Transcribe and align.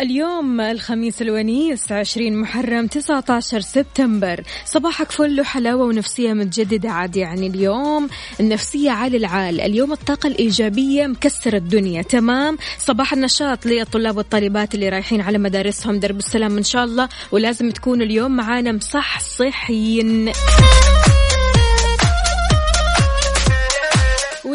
اليوم 0.00 0.60
الخميس 0.60 1.22
الونيس 1.22 1.92
20 1.92 2.40
محرم 2.40 2.86
19 2.86 3.60
سبتمبر. 3.60 4.42
صباحك 4.64 5.12
فل 5.12 5.40
وحلاوة 5.40 5.84
ونفسية 5.84 6.32
متجددة 6.32 6.90
عاد 6.90 7.16
يعني 7.16 7.46
اليوم. 7.46 8.08
النفسية 8.40 8.90
عالي 8.90 9.16
العال. 9.16 9.60
اليوم 9.60 9.92
الطاقة 9.92 10.26
الإيجابية 10.26 11.06
مكسر 11.06 11.56
الدنيا. 11.56 12.02
تمام؟ 12.02 12.58
صباح 12.78 13.12
النشاط 13.12 13.66
للطلاب 13.66 14.16
والطالبات 14.16 14.74
اللي 14.74 14.88
رايحين 14.88 15.20
على 15.20 15.38
مدارسهم. 15.38 16.00
درب 16.00 16.18
السلام 16.18 16.56
إن 16.56 16.62
شاء 16.62 16.84
الله. 16.84 17.08
ولازم 17.32 17.70
تكون 17.70 18.02
اليوم 18.02 18.36
معانا 18.36 18.72
مصحصحين. 18.72 20.32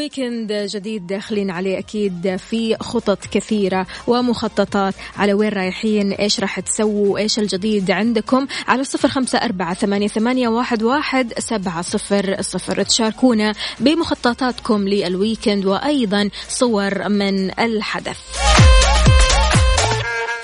ويكند 0.05 0.53
جديد 0.53 1.07
داخلين 1.07 1.51
عليه 1.51 1.79
أكيد 1.79 2.35
في 2.35 2.75
خطط 2.79 3.25
كثيرة 3.31 3.87
ومخططات 4.07 4.93
على 5.17 5.33
وين 5.33 5.49
رايحين 5.49 6.11
إيش 6.11 6.39
راح 6.39 6.59
تسووا 6.59 7.17
إيش 7.17 7.39
الجديد 7.39 7.91
عندكم؟ 7.91 8.47
على 8.67 8.83
صفر 8.83 9.07
خمسة 9.07 9.37
أربعة 9.37 9.73
ثمانية, 9.73 10.07
ثمانية 10.07 10.47
واحد, 10.47 10.83
واحد 10.83 11.33
سبعة 11.39 11.81
صفر 11.81 12.41
صفر. 12.41 12.83
تشاركونا 12.83 13.53
بمخططاتكم 13.79 14.87
لل 14.87 15.05
weekend 15.05 15.65
وأيضا 15.65 16.29
صور 16.49 17.09
من 17.09 17.59
الحدث. 17.59 18.17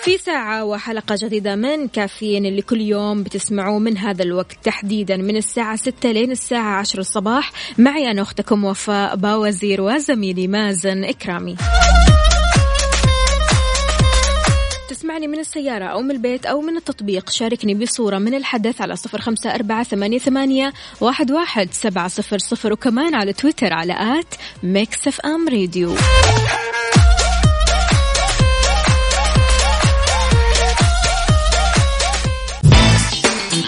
في 0.03 0.17
ساعة 0.17 0.65
وحلقة 0.65 1.15
جديدة 1.21 1.55
من 1.55 1.87
كافيين 1.87 2.45
اللي 2.45 2.61
كل 2.61 2.81
يوم 2.81 3.23
بتسمعوه 3.23 3.79
من 3.79 3.97
هذا 3.97 4.23
الوقت 4.23 4.57
تحديدا 4.63 5.17
من 5.17 5.37
الساعة 5.37 5.75
ستة 5.75 6.11
لين 6.11 6.31
الساعة 6.31 6.79
عشر 6.79 6.99
الصباح. 6.99 7.51
معي 7.77 8.11
أنا 8.11 8.21
أختكم 8.21 8.65
وفاء 8.65 9.15
باوزير 9.15 9.81
وزميلي 9.81 10.47
مازن 10.47 11.03
إكرامي. 11.03 11.55
تسمعني 14.89 15.27
من 15.27 15.39
السيارة 15.39 15.85
أو 15.85 16.01
من 16.01 16.11
البيت 16.11 16.45
أو 16.45 16.61
من 16.61 16.77
التطبيق. 16.77 17.29
شاركني 17.29 17.73
بصورة 17.73 18.17
من 18.17 18.35
الحدث 18.35 18.81
على 18.81 18.95
صفر 18.95 19.21
خمسة 19.21 19.55
أربعة 19.55 19.83
ثمانية, 19.83 20.19
ثمانية 20.19 20.73
واحد, 21.01 21.31
واحد 21.31 21.73
سبعة 21.73 22.07
صفر 22.07 22.37
صفر 22.37 22.73
وكمان 22.73 23.15
على 23.15 23.33
تويتر 23.33 23.73
على 23.73 24.19
at 24.19 24.35
Mix 24.63 25.07
FM 25.07 25.49
Radio. 25.49 25.95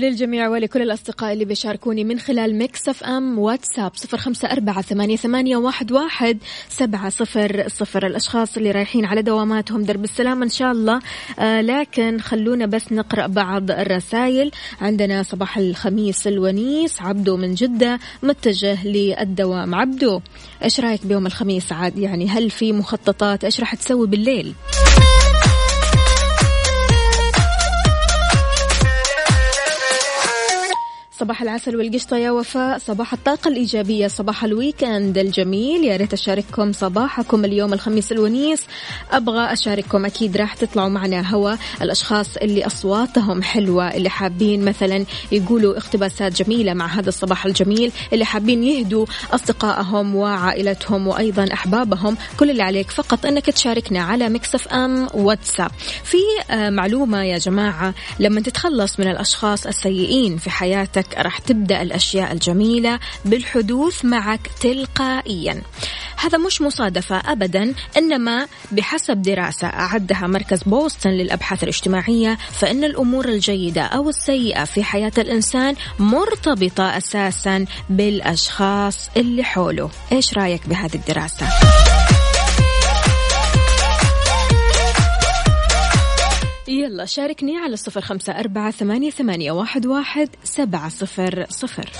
للجميع 0.00 0.48
ولكل 0.48 0.82
الأصدقاء 0.82 1.32
اللي 1.32 1.44
بيشاركوني 1.44 2.04
من 2.04 2.18
خلال 2.18 2.54
Mix 2.54 2.88
FM 2.88 3.38
واتساب 3.38 3.92
صفر 3.94 4.16
خمسة 4.16 4.52
أربعة 4.52 4.82
ثمانية, 4.82 5.16
ثمانية 5.16 5.56
واحد, 5.56 5.92
واحد 5.92 6.38
سبعة 6.68 7.08
صفر 7.08 7.68
صفر. 7.68 8.06
الأشخاص 8.06 8.56
اللي 8.56 8.70
رايحين 8.70 9.04
على 9.04 9.22
دواماتهم 9.22 9.82
درب 9.82 10.04
السلام 10.04 10.42
إن 10.42 10.48
شاء 10.48 10.72
الله. 10.72 11.00
آه 11.38 11.60
لكن 11.60 12.20
خلونا 12.20 12.66
بس 12.66 12.92
نقرأ 12.92 13.26
بعض 13.26 13.70
الرسائل. 13.70 14.50
عندنا 14.80 15.22
صباح 15.22 15.58
الخميس 15.58 16.26
الونيس 16.26 17.02
عبدو 17.02 17.36
من 17.36 17.54
جدة 17.54 17.98
متجه 18.22 18.86
للدوام. 18.86 19.74
عبدو 19.74 20.20
إيش 20.64 20.80
رأيك 20.80 21.06
بيوم 21.06 21.26
الخميس 21.26 21.72
عاد؟ 21.72 21.98
يعني 21.98 22.28
هل 22.28 22.50
في 22.50 22.72
مخططات؟ 22.72 23.44
إيش 23.44 23.60
راح 23.60 23.74
تسوي 23.74 24.06
بالليل؟ 24.06 24.54
صباح 31.20 31.42
العسل 31.42 31.76
والقشطة 31.76 32.16
يا 32.16 32.30
وفاء. 32.30 32.78
صباح 32.78 33.12
الطاقة 33.12 33.48
الإيجابية. 33.48 34.08
صباح 34.08 34.44
ال 34.44 34.53
weekend 34.53 35.18
الجميل. 35.18 35.84
يا 35.84 35.96
ريت 35.96 36.12
أشارككم 36.12 36.72
صباحكم 36.72 37.44
اليوم 37.44 37.72
الخميس 37.72 38.12
الونيس. 38.12 38.62
أبغى 39.10 39.52
أشارككم 39.52 40.04
أكيد 40.04 40.36
راح 40.36 40.54
تطلعوا 40.54 40.88
معنا 40.88 41.34
هوا. 41.34 41.54
الأشخاص 41.82 42.36
اللي 42.36 42.66
أصواتهم 42.66 43.42
حلوة 43.42 43.88
اللي 43.88 44.10
حابين 44.10 44.64
مثلا 44.64 45.04
يقولوا 45.32 45.76
اقتباسات 45.78 46.42
جميلة 46.42 46.74
مع 46.74 46.86
هذا 46.86 47.08
الصباح 47.08 47.46
الجميل 47.46 47.92
اللي 48.12 48.24
حابين 48.24 48.64
يهدوا 48.64 49.06
أصدقائهم 49.32 50.16
وعائلتهم 50.16 51.08
وأيضا 51.08 51.48
أحبابهم. 51.52 52.16
كل 52.36 52.50
اللي 52.50 52.62
عليك 52.62 52.90
فقط 52.90 53.26
أنك 53.26 53.46
تشاركنا 53.46 54.02
على 54.02 54.28
Mix 54.28 54.68
FM 54.68 55.08
واتساب. 55.14 55.70
في 56.04 56.18
آه، 56.50 56.70
معلومة 56.70 57.22
يا 57.22 57.38
جماعة. 57.38 57.94
لما 58.18 58.40
تتخلص 58.40 59.00
من 59.00 59.08
الأشخاص 59.08 59.66
السيئين 59.66 60.36
في 60.36 60.50
حياتك 60.50 61.09
راح 61.18 61.38
تبدأ 61.38 61.82
الأشياء 61.82 62.32
الجميلة 62.32 62.98
بالحدوث 63.24 64.04
معك 64.04 64.50
تلقائيا. 64.60 65.62
هذا 66.16 66.38
مش 66.38 66.62
مصادفة 66.62 67.16
أبدا 67.16 67.74
إنما 67.96 68.46
بحسب 68.72 69.22
دراسة 69.22 69.66
أعدها 69.66 70.26
مركز 70.26 70.62
بوسطن 70.62 71.10
للأبحاث 71.10 71.62
الاجتماعية 71.62 72.38
فإن 72.52 72.84
الأمور 72.84 73.28
الجيدة 73.28 73.82
أو 73.82 74.08
السيئة 74.08 74.64
في 74.64 74.84
حياة 74.84 75.12
الإنسان 75.18 75.74
مرتبطة 75.98 76.96
أساسا 76.96 77.64
بالأشخاص 77.90 79.10
اللي 79.16 79.44
حوله. 79.44 79.90
إيش 80.12 80.34
رأيك 80.34 80.68
بهذه 80.68 80.94
الدراسة؟ 80.94 81.46
يلا 86.70 87.04
شاركني 87.04 87.56
على 87.56 87.76
صفر 87.76 88.00
خمسة 88.00 88.32
أربعة 88.32 88.70
ثمانية, 88.70 89.10
ثمانية 89.10 89.52
واحد, 89.52 89.86
واحد 89.86 90.28
سبعة 90.44 90.88
صفر 90.88 91.46
صفر. 91.48 91.90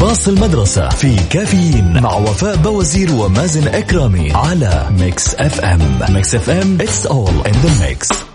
باص 0.00 0.28
المدرسة 0.28 0.88
في 0.88 1.16
كافيين 1.30 2.02
مع 2.02 2.14
وفاء 2.14 2.56
بوازير 2.56 3.12
ومازن 3.12 3.68
إكرامي 3.68 4.32
على 4.32 4.88
Mix 5.00 5.34
FM. 5.34 5.98
Mix 6.08 6.34
FM 6.34 6.78
it's 6.78 7.06
all 7.06 7.48
in 7.48 7.52
the 7.52 7.80
mix. 7.80 8.31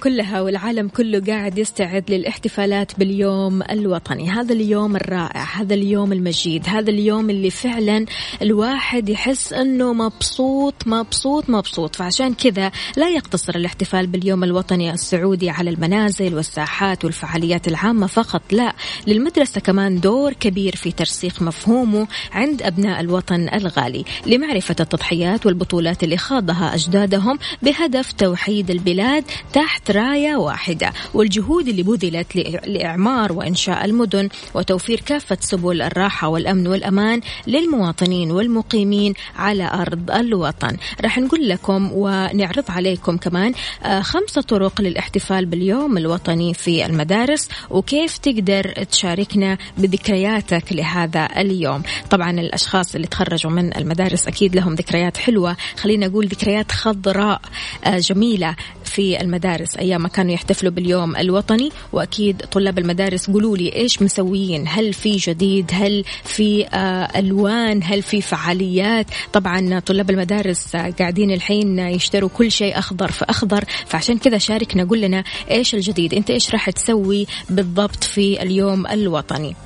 كلها 0.00 0.40
والعالم 0.40 0.88
كله 0.88 1.20
قاعد 1.20 1.58
يستعد 1.58 2.10
للاحتفالات 2.10 2.98
باليوم 2.98 3.62
الوطني. 3.62 4.30
هذا 4.30 4.52
اليوم 4.52 4.96
الرائع 4.96 5.42
هذا 5.42 5.74
اليوم 5.74 6.12
المجيد 6.12 6.68
هذا 6.68 6.90
اليوم 6.90 7.30
اللي 7.30 7.50
فعلا 7.50 8.06
الواحد 8.42 9.08
يحس 9.08 9.52
أنه 9.52 9.92
مبسوط 9.92 10.74
مبسوط 10.86 11.50
مبسوط. 11.50 11.96
فعشان 11.96 12.34
كذا 12.34 12.72
لا 12.96 13.08
يقتصر 13.08 13.54
الاحتفال 13.54 14.06
باليوم 14.06 14.44
الوطني 14.44 14.92
السعودي 14.92 15.50
على 15.50 15.70
المنازل 15.70 16.34
والساحات 16.34 17.04
والفعاليات 17.04 17.68
العامة 17.68 18.06
فقط 18.06 18.42
لا. 18.52 18.72
للمدرسة 19.06 19.60
كمان 19.60 20.00
دور 20.00 20.32
كبير 20.32 20.76
في 20.76 20.92
ترسيخ 20.92 21.42
مفهومه 21.42 22.08
عند 22.32 22.62
أبناء 22.62 23.00
الوطن 23.00 23.48
الغالي. 23.54 24.04
لمعرفة 24.26 24.76
التضحيات 24.80 25.46
والبطولات 25.46 26.04
اللي 26.04 26.16
خاضها 26.16 26.74
أجدادهم 26.74 27.38
بهدف 27.62 28.12
توحيد 28.12 28.70
البلاد 28.70 29.24
تحت 29.52 29.89
راية 29.90 30.36
واحدة 30.36 30.92
والجهود 31.14 31.68
اللي 31.68 31.82
بذلت 31.82 32.36
لإعمار 32.66 33.32
وإنشاء 33.32 33.84
المدن 33.84 34.28
وتوفير 34.54 35.00
كافة 35.00 35.38
سبل 35.40 35.82
الراحة 35.82 36.28
والأمن 36.28 36.66
والأمان 36.66 37.20
للمواطنين 37.46 38.30
والمقيمين 38.30 39.14
على 39.36 39.70
أرض 39.74 40.10
الوطن. 40.10 40.76
راح 41.00 41.18
نقول 41.18 41.48
لكم 41.48 41.90
ونعرض 41.92 42.64
عليكم 42.68 43.16
كمان 43.16 43.52
آه، 43.82 44.00
خمسة 44.00 44.40
طرق 44.40 44.80
للاحتفال 44.80 45.46
باليوم 45.46 45.98
الوطني 45.98 46.54
في 46.54 46.86
المدارس 46.86 47.48
وكيف 47.70 48.18
تقدر 48.18 48.72
تشاركنا 48.72 49.58
بذكرياتك 49.78 50.64
لهذا 50.72 51.28
اليوم. 51.36 51.82
طبعا 52.10 52.30
الأشخاص 52.30 52.94
اللي 52.94 53.06
تخرجوا 53.06 53.50
من 53.50 53.76
المدارس 53.76 54.28
أكيد 54.28 54.56
لهم 54.56 54.74
ذكريات 54.74 55.16
حلوة. 55.16 55.56
خلينا 55.76 56.06
نقول 56.06 56.26
ذكريات 56.26 56.72
خضراء 56.72 57.40
آه، 57.84 57.98
جميلة. 57.98 58.56
في 58.90 59.20
المدارس 59.20 59.76
أيام 59.76 60.02
ما 60.02 60.08
كانوا 60.08 60.32
يحتفلوا 60.32 60.72
باليوم 60.72 61.16
الوطني 61.16 61.70
وأكيد 61.92 62.42
طلاب 62.52 62.78
المدارس 62.78 63.30
قولوا 63.30 63.56
لي 63.56 63.74
إيش 63.74 64.02
مسويين؟ 64.02 64.64
هل 64.68 64.92
في 64.92 65.16
جديد؟ 65.16 65.70
هل 65.72 66.04
في 66.24 66.66
آه، 66.66 67.18
ألوان؟ 67.18 67.80
هل 67.84 68.02
في 68.02 68.20
فعاليات؟ 68.20 69.06
طبعا 69.32 69.78
طلاب 69.78 70.10
المدارس 70.10 70.76
قاعدين 70.76 71.30
الحين 71.30 71.78
يشتروا 71.78 72.28
كل 72.28 72.50
شيء 72.50 72.78
أخضر 72.78 73.10
فأخضر 73.12 73.64
فعشان 73.86 74.18
كذا 74.18 74.38
شاركنا 74.38 74.84
قول 74.84 75.00
لنا 75.00 75.24
إيش 75.50 75.74
الجديد؟ 75.74 76.14
أنت 76.14 76.30
إيش 76.30 76.50
راح 76.50 76.70
تسوي 76.70 77.26
بالضبط 77.50 78.04
في 78.04 78.42
اليوم 78.42 78.86
الوطني؟ 78.86 79.56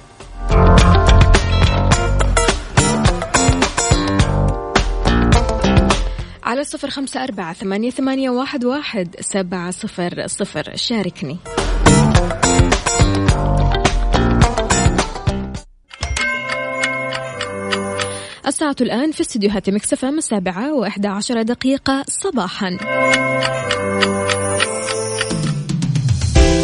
صفر 6.64 6.90
خمسة 6.90 7.24
أربعة 7.24 7.52
ثمانية, 7.52 7.90
ثمانية 7.90 8.30
واحد, 8.30 8.64
واحد 8.64 9.16
سبعة 9.20 9.70
صفر 9.70 10.26
صفر. 10.26 10.76
شاركني. 10.76 11.38
الساعة 18.46 18.76
الآن 18.80 19.12
في 19.12 19.20
استديوهات 19.20 19.70
مكسفة 19.70 20.08
السابعة 20.08 20.74
وإحدى 20.74 21.08
عشر 21.08 21.42
دقيقة 21.42 22.04
صباحا. 22.08 22.78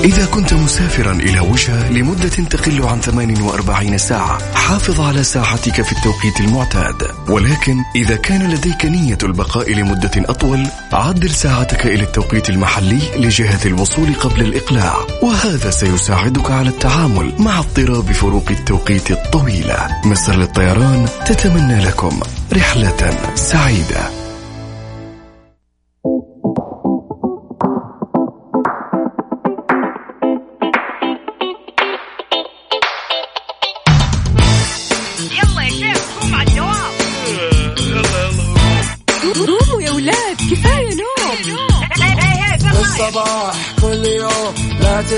إذا 0.05 0.27
كنت 0.27 0.55
مسافرا 0.55 1.13
إلى 1.13 1.41
وجهة 1.41 1.91
لمدة 1.93 2.29
تقل 2.29 2.83
عن 2.83 3.01
48 3.01 3.99
ساعة 3.99 4.55
حافظ 4.55 5.01
على 5.01 5.23
ساعتك 5.23 5.83
في 5.83 5.93
التوقيت 5.93 6.41
المعتاد. 6.41 7.11
ولكن 7.29 7.77
إذا 7.97 8.17
كان 8.17 8.51
لديك 8.51 8.85
نية 8.85 9.19
البقاء 9.23 9.73
لمدة 9.73 10.11
أطول 10.17 10.67
عدل 10.93 11.31
ساعتك 11.31 11.87
إلى 11.87 12.03
التوقيت 12.03 12.51
المحلي 12.51 13.01
لجهة 13.17 13.67
الوصول 13.67 14.15
قبل 14.15 14.41
الإقلاع. 14.41 14.97
وهذا 15.23 15.71
سيساعدك 15.71 16.51
على 16.51 16.69
التعامل 16.69 17.33
مع 17.39 17.59
اضطراب 17.59 18.13
فروق 18.13 18.51
التوقيت 18.51 19.11
الطويلة. 19.11 19.89
مصر 20.05 20.37
للطيران 20.37 21.09
تتمنى 21.27 21.85
لكم 21.85 22.21
رحلة 22.53 23.35
سعيدة. 23.35 24.20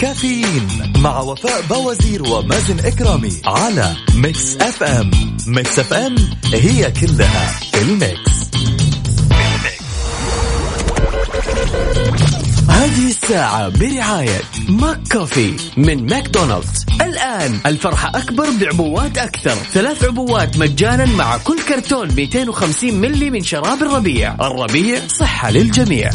كافيين 0.00 0.92
مع 0.98 1.20
وفاء 1.20 1.62
بوازير 1.70 2.22
ومازن 2.22 2.78
إكرامي 2.78 3.32
على 3.46 3.96
Mix 4.14 4.56
FM. 4.56 5.10
Mix 5.46 5.78
FM 5.78 6.14
هي 6.54 6.90
كلها 6.90 7.60
ال 7.74 7.89
mix. 7.89 8.50
هذه 12.68 13.08
الساعة 13.08 13.68
برعاية 13.68 14.40
McCafé 14.68 15.56
من 15.76 16.06
ماكدونالدز. 16.06 16.86
الآن 17.00 17.58
الفرحة 17.66 18.08
أكبر 18.14 18.46
بعبوات 18.60 19.18
أكثر. 19.18 19.54
ثلاث 19.54 20.04
عبوات 20.04 20.58
مجانا 20.58 21.04
مع 21.04 21.36
كل 21.36 21.62
كرتون 21.62 22.14
250 22.14 22.94
ملي 22.94 23.30
من 23.30 23.42
شراب 23.42 23.82
الربيع. 23.82 24.34
الربيع 24.34 24.98
صحة 25.08 25.50
للجميع. 25.50 26.10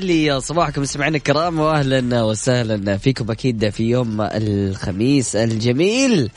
يسعد 0.00 0.10
لي 0.10 0.40
صباحكم 0.40 0.82
مستمعينا 0.82 1.16
الكرام 1.16 1.60
واهلا 1.60 2.22
وسهلا 2.22 2.96
فيكم 2.96 3.30
أكيد 3.30 3.68
في 3.68 3.90
يوم 3.90 4.20
الخميس 4.20 5.36
الجميل. 5.36 6.30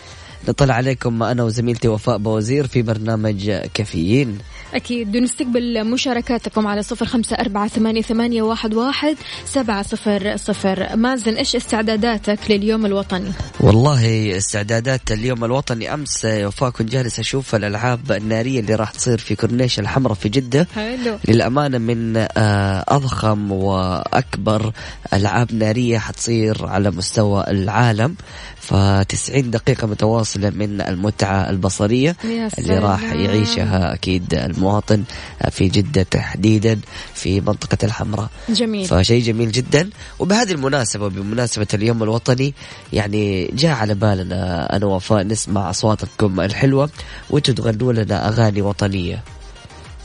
نطلع 0.48 0.74
عليكم 0.74 1.24
أنا 1.24 1.44
وزميلتي 1.44 1.88
وفاء 1.88 2.18
بوزير 2.18 2.68
في 2.68 2.82
برنامج 2.82 3.52
كافيين. 3.74 4.38
أكيد. 4.74 5.16
ونستقبل 5.16 5.84
مشاركاتكم 5.84 6.68
على 6.68 6.84
صفر 6.84 7.06
خمسة 7.06 7.36
أربعة 7.36 7.68
ثمانية, 7.68 8.02
ثمانية 8.02 8.42
واحد, 8.42 8.74
واحد 8.74 9.16
سبعة 9.46 9.84
صفر 9.84 10.38
صفر. 10.38 10.96
مازن 10.96 11.34
إيش 11.34 11.56
استعداداتك 11.56 12.40
لليوم 12.50 12.86
الوطني؟ 12.86 13.32
والله 13.60 14.38
استعدادات 14.38 15.12
اليوم 15.12 15.44
الوطني 15.44 15.94
أمس 15.94 16.26
وفاء 16.26 16.70
كنت 16.70 16.90
جالس 16.90 17.20
أشوف 17.20 17.56
الألعاب 17.56 18.12
النارية 18.12 18.60
اللي 18.60 18.76
راح 18.76 18.92
تصير 18.92 19.18
في 19.18 19.36
كورنيش 19.36 19.80
الحمراء 19.80 20.16
في 20.16 20.30
جدة. 20.30 20.68
حلو. 20.76 21.18
للأمانة 21.28 21.78
من 21.78 22.18
آه، 22.18 22.86
أضخم 22.88 23.52
وأكبر 23.52 24.72
ألعاب 25.14 25.54
نارية 25.54 25.98
حتصير 25.98 26.66
على 26.66 26.92
مستوى 26.92 27.44
العالم. 27.48 28.16
فتسعين 28.64 29.52
دقيقة 29.52 29.88
متواصلة 29.88 30.50
من 30.50 30.82
المتعة 30.82 31.50
البصرية 31.50 32.16
اللي 32.60 32.78
راح 32.80 33.04
يعيشها 33.04 33.94
أكيد 33.94 34.34
المواطن 34.34 35.04
في 35.52 35.68
جدة 35.68 36.04
تحديدا 36.04 36.80
في 37.14 37.42
منطقة 37.42 37.78
الحمراء. 37.84 38.30
جميل. 38.50 38.86
فشيء 38.86 39.24
جميل 39.24 39.52
جدا. 39.52 39.90
وبهذه 40.20 40.52
المناسبة 40.52 41.08
بمناسبة 41.08 41.68
اليوم 41.74 42.04
الوطني 42.04 42.54
يعني 42.94 43.48
جاء 43.48 43.76
على 43.76 43.94
بالنا 43.94 44.76
أنا 44.76 44.86
وفاء 44.86 45.24
نسمع 45.24 45.70
أصواتكم 45.70 46.40
الحلوة 46.42 46.90
وأنتم 47.30 47.54
تغنوا 47.54 47.94
لنا 47.94 48.28
أغاني 48.28 48.62
وطنية. 48.62 49.24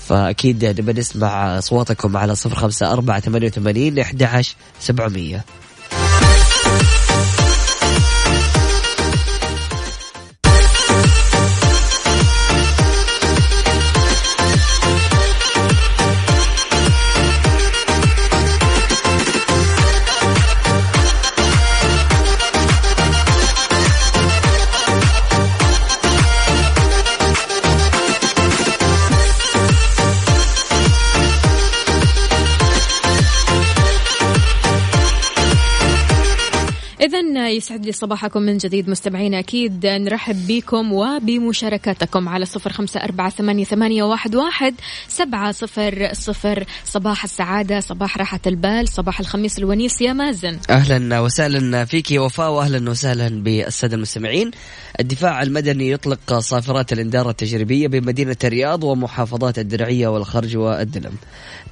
فأكيد 0.09 0.65
نبى 0.65 0.93
نسمع 0.93 1.59
أصواتكم 1.59 2.17
على 2.17 2.35
صفر 2.35 2.57
خمسة 2.57 2.93
أربعة 2.93 3.21
ثمانية 3.21 3.47
وثمانين 3.47 3.99
أحد 3.99 4.43
سبعمية. 4.81 5.45
إذا 37.01 37.49
يسعد 37.49 37.87
لي 37.87 37.93
صباحكم 37.93 38.43
من 38.43 38.57
جديد 38.57 38.91
مستمعينا 38.91 39.39
أكيد 39.39 39.87
نرحب 39.87 40.47
بكم 40.47 40.93
وبمشاركاتكم 40.93 42.29
على 42.29 42.45
صفر 42.45 42.73
خمسة 42.73 43.01
أربعة 43.01 43.31
ثمانية, 43.31 44.03
واحد, 44.03 44.75
سبعة 45.09 45.53
صفر 45.53 46.09
صفر. 46.13 46.65
صباح 46.85 47.25
السعادة 47.25 47.81
صباح 47.81 48.19
راحة 48.19 48.41
البال 48.47 48.89
صباح 48.89 49.21
الخميس 49.21 49.59
الونيس. 49.59 50.01
يا 50.01 50.13
مازن. 50.13 50.59
أهلا 50.71 51.21
وسهلا 51.21 51.85
فيك 51.85 52.07
وفاء 52.11 52.51
وأهلا 52.51 52.91
وسهلا 52.91 53.43
بالسادة 53.43 53.97
المستمعين. 53.97 54.51
الدفاع 55.01 55.43
المدني 55.43 55.91
يطلق 55.91 56.39
صافرات 56.39 56.93
الإنذار 56.93 57.31
التجريبية 57.31 57.89
بمدينة 57.89 58.37
الرياض 58.45 58.85
ومحافظات 58.85 59.59
الدرعية 59.59 60.09
والخرج 60.09 60.57
والدلم. 60.57 61.13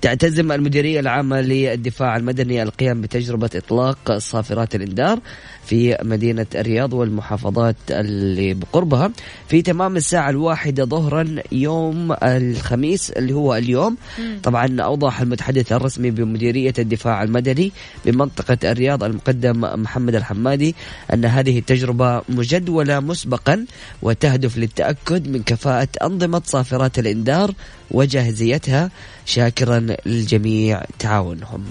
تعتزم 0.01 0.53
المديرية 0.53 1.01
العامة 1.01 1.41
للدفاع 1.41 2.17
المدني 2.17 2.63
القيام 2.63 3.01
بتجربة 3.01 3.51
إطلاق 3.55 4.19
صافرات 4.19 4.75
الإنذار 4.75 5.19
في 5.67 5.99
مدينة 6.03 6.47
الرياض 6.55 6.93
والمحافظات 6.93 7.77
اللي 7.91 8.55
بقربها. 8.55 9.11
في 9.49 9.63
تمام 9.63 9.97
الساعة 9.97 10.31
الواحدة 10.31 10.85
ظهرا 10.85 11.35
يوم 11.53 12.17
الخميس 12.23 13.11
اللي 13.11 13.33
هو 13.33 13.55
اليوم. 13.55 13.97
طبعا 14.43 14.81
أوضح 14.81 15.21
المتحدث 15.21 15.73
الرسمي 15.73 16.11
بمديرية 16.11 16.75
الدفاع 16.79 17.23
المدني 17.23 17.73
بمنطقة 18.05 18.59
الرياض 18.65 19.05
المقدم 19.05 19.61
محمد 19.61 20.15
الحمادي 20.15 20.75
أن 21.15 21.25
هذه 21.25 21.59
التجربة 21.59 22.23
مجدولة 22.29 23.01
مسبقا 23.01 23.67
وتهدف 24.03 24.59
للتأكد 24.59 25.29
من 25.29 25.43
كفاءة 25.43 25.89
أنظمة 26.03 26.43
صافرات 26.45 26.99
الإنذار 26.99 27.53
وجاهزيتها 27.91 28.91
شاكرا 29.27 29.87
للجميع 30.07 30.83
تعاونهم. 30.99 31.65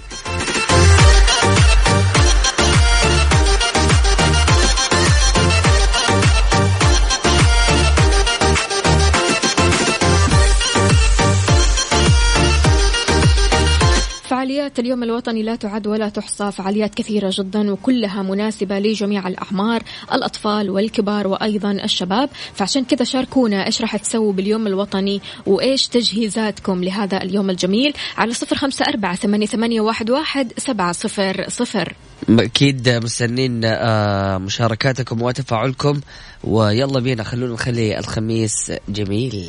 فعاليات 14.46 14.78
اليوم 14.78 15.02
الوطني 15.02 15.42
لا 15.42 15.56
تعد 15.56 15.86
ولا 15.86 16.08
تحصى 16.08 16.52
فعاليات 16.52 16.94
كثيرة 16.94 17.30
جدا 17.32 17.72
وكلها 17.72 18.22
مناسبة 18.22 18.78
لجميع 18.78 19.28
الأعمار 19.28 19.82
الأطفال 20.12 20.70
والكبار 20.70 21.26
وأيضا 21.26 21.70
الشباب. 21.72 22.28
فعشان 22.54 22.84
كذا 22.84 23.04
شاركونا 23.04 23.66
إيش 23.66 23.80
راح 23.82 23.96
تسووا 23.96 24.32
باليوم 24.32 24.66
الوطني 24.66 25.20
وإيش 25.46 25.86
تجهيزاتكم 25.86 26.84
لهذا 26.84 27.22
اليوم 27.22 27.50
الجميل 27.50 27.94
على 28.18 28.32
صفر 28.32 28.56
خمسة 28.56 28.84
أربعة 28.88 29.14
ثمانية, 29.16 29.80
واحد 29.80 30.52
سبعة 30.58 30.92
صفر 30.92 31.44
صفر. 31.48 31.94
أكيد 32.28 32.88
مستنين 32.88 33.60
آه، 33.64 34.38
مشاركاتكم 34.38 35.22
وتفاعلكم 35.22 36.00
ويلا 36.44 37.00
بينا 37.00 37.22
خلونا 37.22 37.54
نخلي 37.54 37.98
الخميس 37.98 38.72
جميل. 38.88 39.48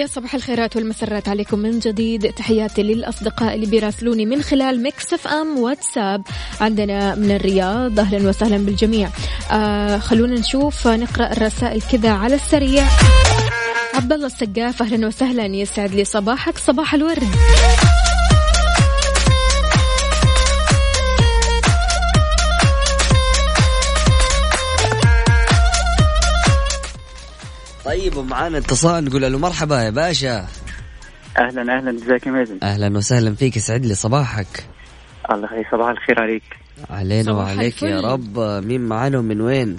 ويا 0.00 0.06
صباح 0.06 0.34
الخيرات 0.34 0.76
والمسرات 0.76 1.28
عليكم 1.28 1.58
من 1.58 1.78
جديد. 1.78 2.32
تحياتي 2.32 2.82
للأصدقاء 2.82 3.54
اللي 3.54 3.66
بيراسلوني 3.66 4.26
من 4.26 4.42
خلال 4.42 4.82
Mix 4.82 5.12
FM 5.12 5.58
واتساب. 5.58 6.22
عندنا 6.60 7.14
من 7.14 7.30
الرياض 7.30 8.00
أهلا 8.00 8.28
وسهلا 8.28 8.56
بالجميع. 8.56 9.08
آه 9.52 9.98
خلونا 9.98 10.34
نشوف 10.34 10.88
نقرأ 10.88 11.32
الرسائل 11.32 11.82
كذا 11.82 12.10
على 12.10 12.34
السريع. 12.34 12.84
عبد 13.94 14.12
الله 14.12 14.26
السقاف 14.26 14.82
أهلا 14.82 15.06
وسهلا. 15.06 15.46
يسعد 15.46 15.94
لي 15.94 16.04
صباحك. 16.04 16.58
صباح 16.58 16.94
الورد. 16.94 17.28
طيب 28.00 28.16
ومعانا 28.16 28.58
اتصال 28.58 29.04
نقول 29.04 29.22
له 29.22 29.38
مرحبا 29.38 29.82
يا 29.82 29.90
باشا. 29.90 30.46
أهلا 31.38 31.76
أهلا 31.76 31.90
ازيك 31.90 32.26
يا 32.26 32.32
مازن. 32.32 32.58
أهلا 32.62 32.96
وسهلا 32.98 33.34
فيك 33.34 33.56
يسعد 33.56 33.86
لي 33.86 33.94
صباحك. 33.94 34.64
الله 35.32 35.44
يخليك 35.44 35.66
صباح 35.72 35.88
الخير 35.88 36.22
عليك. 36.22 36.42
علينا 36.90 37.32
وعليك 37.32 37.82
يا. 37.82 38.00
رب. 38.00 38.38
مين 38.38 38.80
معانا 38.80 39.18
ومن 39.18 39.40
وين؟ 39.40 39.78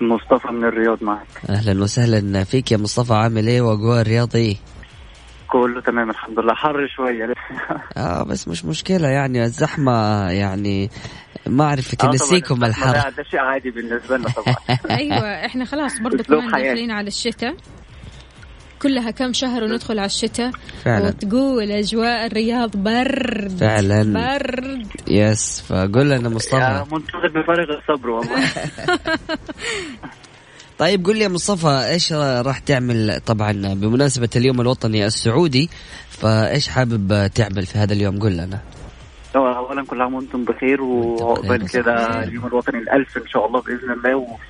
مصطفى 0.00 0.48
من 0.52 0.64
الرياض 0.64 1.02
معك. 1.02 1.26
أهلا 1.48 1.82
وسهلا 1.82 2.44
فيك 2.44 2.72
يا 2.72 2.76
مصطفى 2.76 3.14
عامل 3.14 3.46
إيه؟ 3.46 3.60
وأجواء 3.60 4.00
الرياض 4.00 4.36
إيه 4.36 4.56
كله 5.48 5.80
تمام 5.80 6.10
الحمد 6.10 6.38
لله. 6.38 6.54
حر 6.54 6.88
شوية. 6.96 7.32
آه 7.96 8.22
بس 8.24 8.48
مش 8.48 8.64
مشكلة 8.64 9.08
يعني 9.08 9.44
الزحمة 9.44 10.30
يعني 10.30 10.90
ما 11.46 11.64
أعرف 11.64 11.92
آه 11.92 11.96
تنسيكم 12.10 12.64
الزحمة 12.64 12.90
الحر. 12.90 13.10
ده, 13.10 13.16
ده 13.16 13.22
شيء 13.30 13.40
عادي 13.40 13.70
بالنسبة 13.70 14.16
لنا 14.16 14.28
طبعا. 14.28 14.56
أيوه 14.98 15.46
إحنا 15.46 15.64
خلاص 15.64 15.98
برضو 16.00 16.20
أسلوب 16.20 16.40
كمان. 16.40 16.62
داخلين 16.62 16.90
على 16.90 17.06
الشتاء. 17.08 17.56
كلها 18.82 19.10
كم 19.10 19.32
شهر 19.32 19.64
وندخل 19.64 19.98
على 19.98 20.06
الشتاء. 20.06 20.50
فعلا. 20.84 21.06
وتقول 21.06 21.70
أجواء 21.70 22.26
الرياض 22.26 22.76
برد 22.76 23.56
فعلا. 23.60 24.02
برد. 24.36 24.86
يس 25.08 25.60
فقول 25.68 26.10
لنا 26.10 26.28
مصطفى. 26.28 26.84
منتظر 26.92 27.28
بفارغ 27.28 27.78
الصبر 27.78 28.10
والله. 28.10 28.36
طيب 30.78 31.04
قول 31.06 31.16
لي 31.16 31.22
يا 31.24 31.28
مصطفى 31.28 31.88
إيش 31.92 32.12
راح 32.12 32.58
تعمل 32.58 33.20
طبعا 33.26 33.52
بمناسبة 33.52 34.28
اليوم 34.36 34.60
الوطني 34.60 35.06
السعودي؟ 35.06 35.70
فإيش 36.10 36.68
حابب 36.68 37.30
تعمل 37.34 37.66
في 37.66 37.78
هذا 37.78 37.92
اليوم؟ 37.92 38.18
قول 38.18 38.32
لنا. 38.32 38.60
اولا 39.36 39.84
كل 39.84 40.02
عام 40.02 40.14
وأنتم 40.14 40.44
بخير 40.44 40.82
وعقبال 40.82 41.68
كده. 41.70 42.22
اليوم 42.24 42.46
الوطني 42.46 42.78
الألف 42.78 43.16
إن 43.16 43.26
شاء 43.28 43.46
الله 43.46 43.60
بإذن 43.60 43.90
الله 43.92 44.16
وف- 44.16 44.40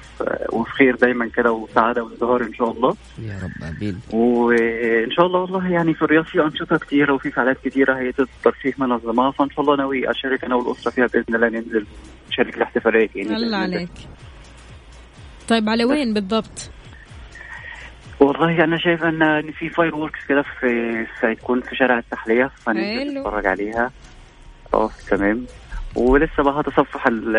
وفي 0.53 0.71
خير 0.71 0.97
دايما 0.97 1.29
كده 1.37 1.53
وسعادة 1.53 2.05
وازدهار 2.05 2.43
إن 2.43 2.55
شاء 2.55 2.71
الله. 2.71 2.97
يا 3.23 3.39
رب 3.45 3.69
آمين. 3.77 4.01
وإن 4.13 5.11
شاء 5.17 5.27
الله 5.27 5.41
والله 5.41 5.71
يعني 5.73 5.95
في 5.95 6.03
الرياض 6.03 6.25
في 6.25 6.41
أنشطة 6.43 6.77
كتيرة 6.79 7.13
وفي 7.15 7.31
فعاليات 7.31 7.57
كتيرة 7.65 7.95
هيئة 7.99 8.09
الترفيه 8.09 8.75
منظمها 8.79 9.31
فإن 9.31 9.51
شاء 9.51 9.61
الله 9.61 9.77
ناوي 9.77 10.11
أشارك 10.11 10.45
أنا 10.45 10.55
والأسرة 10.55 10.91
فيها 10.91 11.07
بإذن 11.07 11.35
الله 11.35 11.49
ننزل 11.49 11.87
نشارك 12.33 12.57
الاحتفالات 12.57 13.17
يعني 13.17 13.37
الله. 13.37 13.57
عليك. 13.57 13.89
طيب 15.49 15.69
على 15.69 15.85
وين 15.85 16.15
بالضبط؟ 16.15 16.71
والله 18.21 18.65
أنا 18.65 18.79
شايف 18.79 19.03
أن 19.05 19.53
في 19.53 19.69
fireworks 19.71 20.19
كده 20.29 20.43
في 20.61 20.67
هيكون 21.23 21.61
في 21.61 21.77
شارع 21.77 21.99
التحلية 21.99 22.51
فننزل. 22.67 23.19
نتفرج 23.19 23.47
عليها 23.47 23.91
آه 24.75 24.91
تمام 25.11 25.47
ولسه 25.97 26.43
بقى 26.43 26.61
هتصفح 26.61 27.07
ال- 27.07 27.37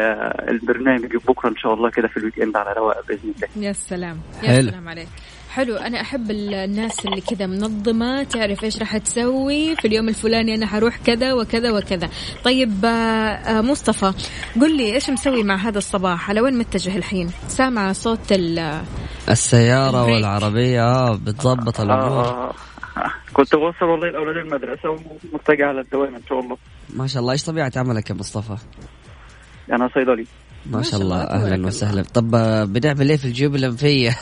البرنامج 0.49 1.15
بكرة 1.27 1.49
إن 1.49 1.55
شاء 1.57 1.73
الله 1.73 1.89
كده 1.89 2.07
في 2.07 2.17
ال 2.17 2.39
weekend 2.39 2.57
على 2.57 2.73
رواق 2.77 3.07
بإذن 3.07 3.33
الله 3.35 3.67
يا 3.67 3.73
سلام 3.73 4.19
يا. 4.43 4.61
سلام 4.61 4.89
عليك 4.89 5.07
حلو. 5.57 5.75
أنا 5.75 6.01
أحب 6.01 6.31
ال- 6.31 6.53
الناس 6.53 7.05
اللي 7.05 7.21
كذا 7.21 7.45
منظمة 7.45 8.23
تعرف 8.23 8.63
إيش 8.63 8.79
راح 8.79 8.97
تسوي 8.97 9.75
في 9.75 9.87
اليوم 9.87 10.09
الفلاني 10.09 10.55
أنا 10.55 10.65
حروح 10.65 10.97
كذا 10.97 11.33
وكذا 11.33 11.71
وكذا. 11.71 12.09
طيب 12.43 12.85
آه، 12.85 12.89
آه، 12.89 13.61
مصطفى 13.61 14.13
قل 14.61 14.77
لي 14.77 14.93
إيش 14.93 15.09
مسوي 15.09 15.43
مع 15.43 15.55
هذا 15.55 15.77
الصباح؟ 15.77 16.29
على 16.29 16.41
وين 16.41 16.57
متجه 16.57 16.97
الحين؟ 16.97 17.31
سامع 17.47 17.91
صوت 17.93 18.31
ال 18.31 18.81
السيارة 19.29 19.99
البريك. 20.01 20.15
والعربية. 20.15 20.83
آه 20.83 21.15
بتظبط 21.15 21.81
الأمور. 21.81 22.25
آه 22.25 22.53
كنت 23.33 23.55
بوصل 23.55 23.85
والله 23.85 24.07
الاولاد 24.09 24.37
المدرسة 24.37 24.89
ومتجه 24.89 25.65
على 25.67 25.81
الدوام 25.81 26.15
إن 26.15 26.21
شاء 26.29 26.39
الله. 26.39 26.57
ما 26.95 27.07
شاء 27.07 27.21
الله. 27.21 27.33
إيش 27.33 27.43
طبيعة 27.43 27.71
عملك 27.75 28.09
يا 28.09 28.15
مصطفى؟ 28.15 28.57
أنا 29.71 29.89
صيدلي. 29.93 30.25
ما 30.71 30.83
شاء 30.83 31.01
الله. 31.01 31.21
أهلا. 31.21 31.67
وسهلا. 31.67 32.03
طب 32.13 32.35
آه، 32.35 32.63
بنعمل 32.63 33.09
إيه 33.09 33.17
في 33.17 33.25
الجيوب 33.25 33.55
الانفيه 33.55 34.17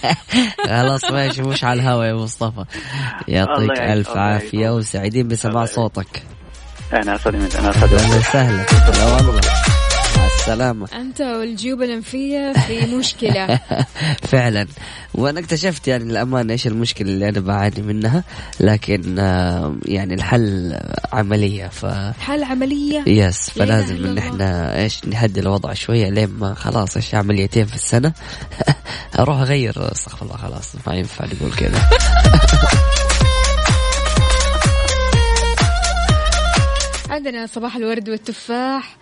خلاص 0.68 1.04
ماشي. 1.10 1.42
مش 1.42 1.64
على 1.64 1.80
الهوا 1.82 2.04
يا 2.04 2.14
مصطفى. 2.14 2.64
يعطيك 3.28 3.80
ألف 3.80 4.10
عافية. 4.16 4.70
وسعيدين 4.70 5.28
بسماع. 5.28 5.64
صوتك. 5.64 6.22
أنا 6.92 7.14
أسعد 7.14 7.34
أنا 7.34 7.46
أسعد 7.70 7.94
أهلا 7.94 8.16
وسهلا. 8.16 8.66
لا 8.98 9.14
والله 9.16 9.40
السلامة. 10.42 10.88
أنت 10.92 11.20
والجيوب 11.20 11.82
الأنفية 11.82 12.52
في 12.52 12.96
مشكلة. 12.96 13.60
فعلا. 14.32 14.66
وأنا 15.14 15.40
اكتشفت 15.40 15.88
يعني 15.88 16.04
الامانه 16.04 16.52
إيش 16.52 16.66
المشكلة 16.66 17.08
اللي 17.08 17.28
أنا 17.28 17.40
بعاني 17.40 17.82
منها 17.82 18.24
لكن 18.60 19.18
يعني 19.84 20.14
الحل 20.14 20.78
عملية 21.12 21.66
ف 21.68 21.86
حل 22.20 22.44
عملية؟ 22.44 23.04
يس 23.06 23.50
فلازم 23.50 23.94
الله. 23.94 24.20
إحنا 24.20 24.78
إيش 24.78 25.04
نهدي 25.04 25.40
الوضع 25.40 25.72
شوية 25.72 26.08
لين 26.08 26.30
ما 26.30 26.54
خلاص 26.54 26.96
إيش 26.96 27.14
عمليتين 27.14 27.66
في 27.66 27.74
السنة. 27.74 28.12
أروح 29.18 29.38
أغير 29.38 29.92
استغفر 29.92 30.26
الله 30.26 30.36
خلاص 30.36 30.74
ما 30.86 30.94
ينفع 30.94 31.24
نقول 31.24 31.52
كذا 31.52 31.82
عندنا 37.10 37.46
صباح 37.46 37.76
الورد 37.76 38.08
والتفاح. 38.08 39.01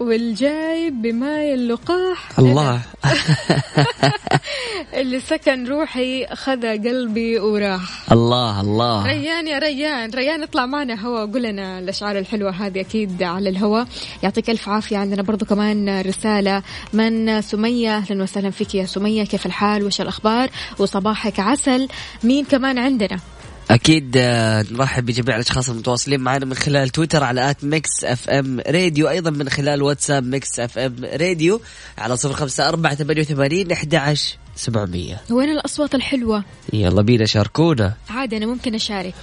والجايب 0.00 1.02
بماي 1.02 1.54
اللقاح. 1.54 2.38
الله. 2.38 2.80
اللي 5.00 5.20
سكن 5.20 5.66
روحي 5.66 6.26
خذ 6.26 6.66
قلبي 6.66 7.38
وراح. 7.38 8.12
الله 8.12 8.60
الله. 8.60 9.06
ريان 9.06 9.46
يا 9.46 9.58
ريان. 9.58 10.10
ريان 10.10 10.42
اطلع 10.42 10.66
معنا 10.66 11.06
هوا 11.06 11.20
قول 11.20 11.42
لنا 11.42 11.78
الأشعار 11.78 12.18
الحلوة 12.18 12.50
هذه 12.50 12.80
أكيد 12.80 13.22
على 13.22 13.48
الهوا. 13.48 13.84
يعطيك 14.22 14.50
ألف 14.50 14.68
عافية. 14.68 14.96
عندنا 14.96 15.22
برضو 15.22 15.44
كمان 15.44 16.00
رسالة 16.00 16.62
من 16.92 17.40
سمية. 17.42 17.96
أهلا 17.96 18.22
وسهلا 18.22 18.50
فيك 18.50 18.74
يا 18.74 18.86
سمية. 18.86 19.24
كيف 19.24 19.46
الحال؟ 19.46 19.84
وش 19.84 20.00
الأخبار؟ 20.00 20.50
وصباحك 20.78 21.40
عسل. 21.40 21.88
مين 22.24 22.44
كمان 22.44 22.78
عندنا؟ 22.78 23.20
أكيد 23.70 24.14
آه، 24.16 24.64
نرحب 24.70 25.06
بجميع 25.06 25.36
الأشخاص 25.36 25.68
المتواصلين 25.68 26.20
معنا 26.20 26.44
من 26.44 26.54
خلال 26.54 26.88
تويتر 26.88 27.24
على 27.24 27.50
at 27.50 27.64
Mix 27.64 28.04
FM 28.04 28.60
Radio 28.66 29.08
أيضا 29.08 29.30
من 29.30 29.48
خلال 29.48 29.82
واتساب 29.82 30.24
Mix 30.24 30.60
FM 30.60 30.96
Radio 31.04 31.60
على 31.98 32.16
صفر 32.16 32.32
خمسة 32.32 32.68
أربعة 32.68 32.94
ثمانية 32.94 33.20
وثمانين 33.20 33.72
أحد 33.72 33.94
عشر 33.94 34.36
سبعمية. 34.56 35.20
وين 35.30 35.48
الأصوات 35.48 35.94
الحلوة؟ 35.94 36.44
يلا 36.72 37.02
بينا 37.02 37.24
شاركونا. 37.24 37.94
عادي 38.10 38.36
أنا 38.36 38.46
ممكن 38.46 38.74
أشارك. 38.74 39.14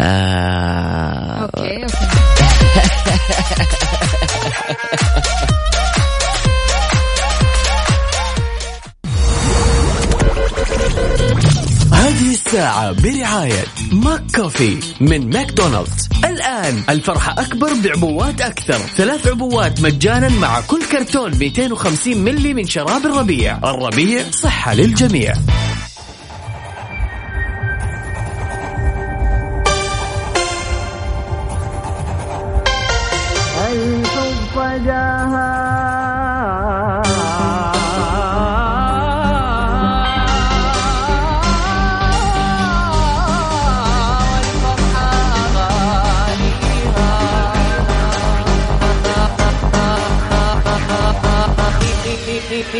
آه. 0.00 1.42
okay 1.42 1.82
okay. 1.82 1.96
هذه 12.20 12.30
الساعة 12.30 12.92
برعاية 12.92 13.64
McCafé 13.92 14.78
من 15.00 15.30
ماكدونالدز. 15.30 16.08
الآن 16.24 16.82
الفرحة 16.88 17.42
أكبر 17.42 17.68
بعبوات 17.84 18.40
أكثر. 18.40 18.78
ثلاث 18.78 19.26
عبوات 19.26 19.80
مجانا 19.80 20.28
مع 20.28 20.60
كل 20.60 20.84
كرتون 20.92 21.30
250 21.38 22.18
ملي 22.18 22.54
من 22.54 22.66
شراب 22.66 23.06
الربيع. 23.06 23.58
الربيع 23.58 24.30
صحة 24.30 24.74
للجميع. 24.74 25.34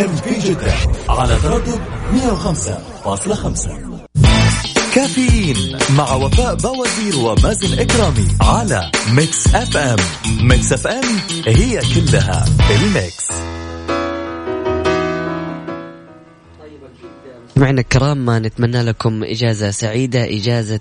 FM 0.00 0.16
في 0.16 0.48
جدة 0.50 0.72
على 1.08 1.36
تردد 1.42 1.80
105.5 3.04 3.68
كافيين 4.94 5.78
مع 5.96 6.12
وفاء 6.14 6.54
بوازير 6.54 7.16
ومازن 7.18 7.78
إكرامي 7.78 8.28
على 8.40 8.90
Mix 9.12 9.54
FM. 9.54 9.96
Mix 10.48 10.72
FM 10.72 11.20
هي 11.46 11.80
كلها 11.94 12.44
ال 12.70 12.86
mix. 12.86 13.49
مستمعينا 17.60 17.80
الكرام 17.80 18.30
نتمنى 18.30 18.82
لكم 18.82 19.24
إجازة 19.24 19.70
سعيدة 19.70 20.24
إجازة 20.24 20.80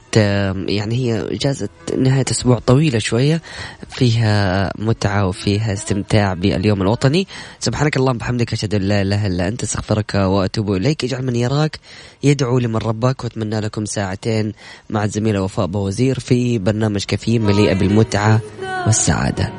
يعني 0.68 0.96
هي 0.96 1.36
إجازة 1.36 1.70
نهاية 1.98 2.26
أسبوع 2.32 2.60
طويلة 2.60 3.00
شوية 3.00 3.42
فيها 3.90 4.72
متعة 4.78 5.28
وفيها 5.28 5.74
استمتاع 5.74 6.34
باليوم 6.34 6.82
الوطني. 6.82 7.28
سبحانك 7.60 7.98
اللهم 7.98 8.18
بحمدك 8.18 8.54
أشهد 8.54 8.76
أن 8.76 8.82
لا 8.82 9.02
إله 9.02 9.28
إلا 9.28 9.48
أنت 9.48 9.64
أستغفرك 9.64 10.16
وأتوب 10.16 10.74
إليك. 10.74 11.04
اجعل 11.04 11.26
من 11.26 11.36
يراك 11.36 11.80
يدعو 12.24 12.60
لمن 12.60 12.78
رباك 12.78 13.24
وأتمنى 13.24 13.60
لكم 13.60 13.86
ساعتين 13.86 14.54
مع 14.90 15.04
الزميلة 15.04 15.42
وفاء 15.42 15.66
بوازير 15.66 16.20
في 16.20 16.58
برنامج 16.58 17.04
كافيين 17.08 17.42
مليئة 17.42 17.74
بالمتعة 17.74 18.40
والسعادة. 18.86 19.54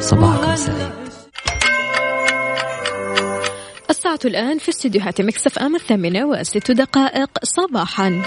صباحكم 0.00 0.56
سعيد 0.56 0.99
الساعة 4.20 4.42
الآن 4.42 4.58
في 4.58 4.68
استديوهات 4.68 5.20
Mix 5.20 5.58
FM 5.58 5.76
الثامنة 5.76 6.26
وست 6.26 6.70
دقائق 6.70 7.30
صباحا. 7.42 8.22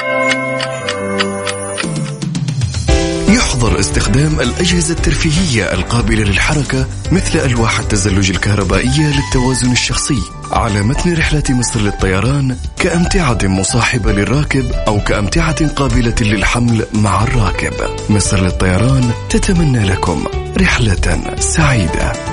يحظر 3.30 3.80
استخدام 3.80 4.40
الأجهزة 4.40 4.94
الترفيهية 4.94 5.74
القابلة 5.74 6.24
للحركة 6.24 6.88
مثل 7.12 7.40
ألواح 7.40 7.80
التزلج 7.80 8.30
الكهربائية 8.30 9.16
للتوازن 9.16 9.72
الشخصي 9.72 10.20
على 10.52 10.82
متن 10.82 11.18
رحلة 11.18 11.44
مصر 11.50 11.80
للطيران 11.80 12.58
كأمتعة 12.78 13.38
مصاحبة 13.44 14.12
للراكب 14.12 14.72
أو 14.88 15.00
كأمتعة 15.04 15.68
قابلة 15.68 16.16
للحمل 16.22 16.86
مع 16.94 17.24
الراكب. 17.24 17.74
مصر 18.10 18.44
للطيران 18.44 19.12
تتمنى 19.30 19.86
لكم 19.86 20.26
رحلة 20.58 21.36
سعيدة. 21.40 22.33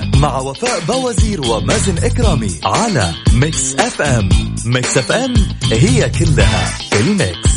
مع 0.21 0.39
وفاء 0.39 0.79
بوازير 0.79 1.41
ومازن 1.41 1.97
إكرامي 1.97 2.59
على 2.63 3.13
Mix 3.33 3.75
FM 3.75 4.29
Mix 4.65 4.97
FM 4.97 5.33
هي 5.71 6.09
كلها 6.09 6.65
في 6.91 6.99
ال 6.99 7.09
mix. 7.09 7.51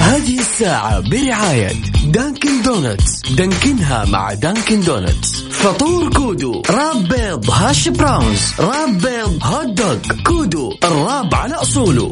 هذه 0.00 0.38
الساعة 0.38 1.00
برعاية 1.00 1.72
Dunkin' 2.04 2.62
Donuts 2.62 3.22
دانكنها 3.30 4.04
مع 4.04 4.34
Dunkin' 4.34 4.80
Donuts 4.80 5.42
فطور 5.50 6.12
كودو 6.12 6.62
wrap 6.70 7.08
بيض 7.08 7.50
hash 7.50 7.88
browns 7.88 8.40
wrap 8.60 8.98
بيض 8.98 9.38
hot 9.42 9.66
dog 9.66 9.96
كودو 10.26 10.74
ال 10.84 10.94
wrap 10.94 11.34
على 11.34 11.54
أصوله. 11.54 12.10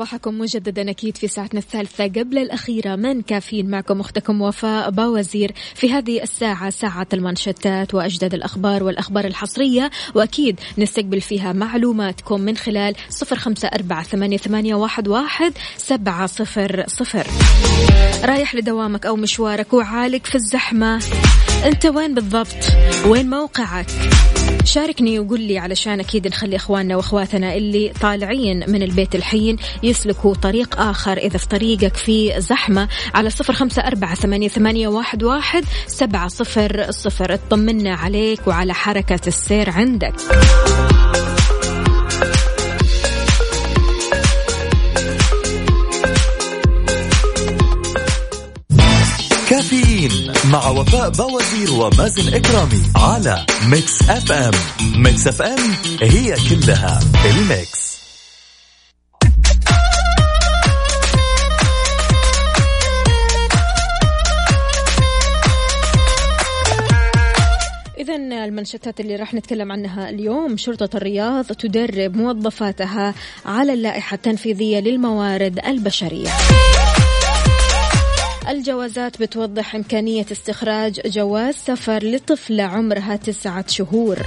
صباحكم 0.00 0.38
مجددا 0.38 0.90
أكيد 0.90 1.16
في 1.16 1.28
ساعتنا 1.28 1.60
الثالثة 1.60 2.04
قبل 2.04 2.38
الأخيرة. 2.38 2.96
من 2.96 3.22
كافيين 3.22 3.70
معكم 3.70 4.00
أختكم 4.00 4.42
وفاء 4.42 4.90
باوزير 4.90 5.52
في 5.74 5.92
هذه 5.92 6.22
الساعة 6.22 6.70
ساعة 6.70 7.06
المانشتات 7.12 7.94
واجدد 7.94 8.34
الأخبار 8.34 8.84
والأخبار 8.84 9.24
الحصرية. 9.24 9.90
وأكيد 10.14 10.60
نستقبل 10.78 11.20
فيها 11.20 11.52
معلوماتكم 11.52 12.40
من 12.40 12.56
خلال 12.56 12.94
صفر 13.08 13.38
أربعة 13.74 14.02
ثمانية, 14.02 14.36
ثمانية 14.36 14.74
واحد, 14.74 15.52
سبعة 15.76 16.26
صفر 16.26 16.84
صفر. 16.86 17.26
رايح 18.24 18.54
لدوامك 18.54 19.06
أو 19.06 19.16
مشوارك 19.16 19.72
وعالق 19.72 20.26
في 20.26 20.34
الزحمة. 20.34 21.02
أنت 21.64 21.86
وين 21.86 22.14
بالضبط؟ 22.14 22.56
وين 23.06 23.30
موقعك؟ 23.30 23.86
شاركني 24.64 25.18
وقول 25.18 25.40
لي 25.40 25.58
علشان 25.58 26.00
أكيد 26.00 26.26
نخلي 26.28 26.56
إخواننا 26.56 26.96
وأخواتنا 26.96 27.54
اللي 27.54 27.92
طالعين 28.00 28.70
من 28.70 28.82
البيت 28.82 29.14
الحين 29.14 29.56
يسلكوا 29.90 30.34
طريق 30.34 30.80
آخر. 30.80 31.16
إذا 31.16 31.38
في 31.38 31.48
طريقك 31.48 31.96
في 31.96 32.40
زحمة 32.40 32.88
على 33.14 33.30
صفر 33.30 33.52
خمسة 33.52 33.82
أربعة 33.82 34.14
ثمانية, 34.14 34.48
ثمانية 34.48 34.88
واحد, 34.88 35.22
واحد 35.22 35.64
سبعة 35.86 36.28
صفر 36.28 36.86
صفر. 36.90 37.34
اطمنا 37.34 37.94
عليك 37.94 38.46
وعلى 38.46 38.74
حركة 38.74 39.20
السير 39.26 39.70
عندك. 39.70 40.14
كافيين 49.50 50.32
مع 50.52 50.68
وفاء 50.68 51.10
بوازير 51.10 51.72
ومازن 51.72 52.34
إكرامي 52.34 52.82
على 52.96 53.46
Mix 53.66 54.02
FM. 54.10 54.52
Mix 54.96 55.26
FM 55.26 55.74
هي 56.02 56.36
كلها 56.50 57.00
ال 57.24 57.37
mix. 57.37 57.89
إذا 68.10 68.44
المانشيتات 68.44 69.00
اللي 69.00 69.16
راح 69.16 69.34
نتكلم 69.34 69.72
عنها 69.72 70.10
اليوم 70.10 70.56
شرطة 70.56 70.96
الرياض 70.96 71.44
تدرب 71.44 72.16
موظفاتها 72.16 73.14
على 73.46 73.72
اللائحة 73.72 74.14
التنفيذية 74.14 74.80
للموارد 74.80 75.58
البشرية. 75.66 76.28
الجوازات 78.48 79.22
بتوضح 79.22 79.74
إمكانية 79.74 80.26
استخراج 80.32 81.00
جواز 81.06 81.54
سفر 81.54 82.04
لطفلة 82.04 82.62
عمرها 82.62 83.16
تسعة 83.16 83.64
شهور. 83.68 84.18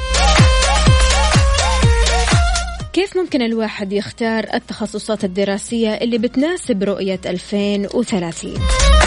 كيف 2.93 3.17
ممكن 3.17 3.41
الواحد 3.41 3.93
يختار 3.93 4.45
التخصصات 4.53 5.23
الدراسية 5.23 5.93
اللي 5.93 6.17
بتناسب 6.17 6.83
رؤية 6.83 7.19
2030؟ 7.25 9.02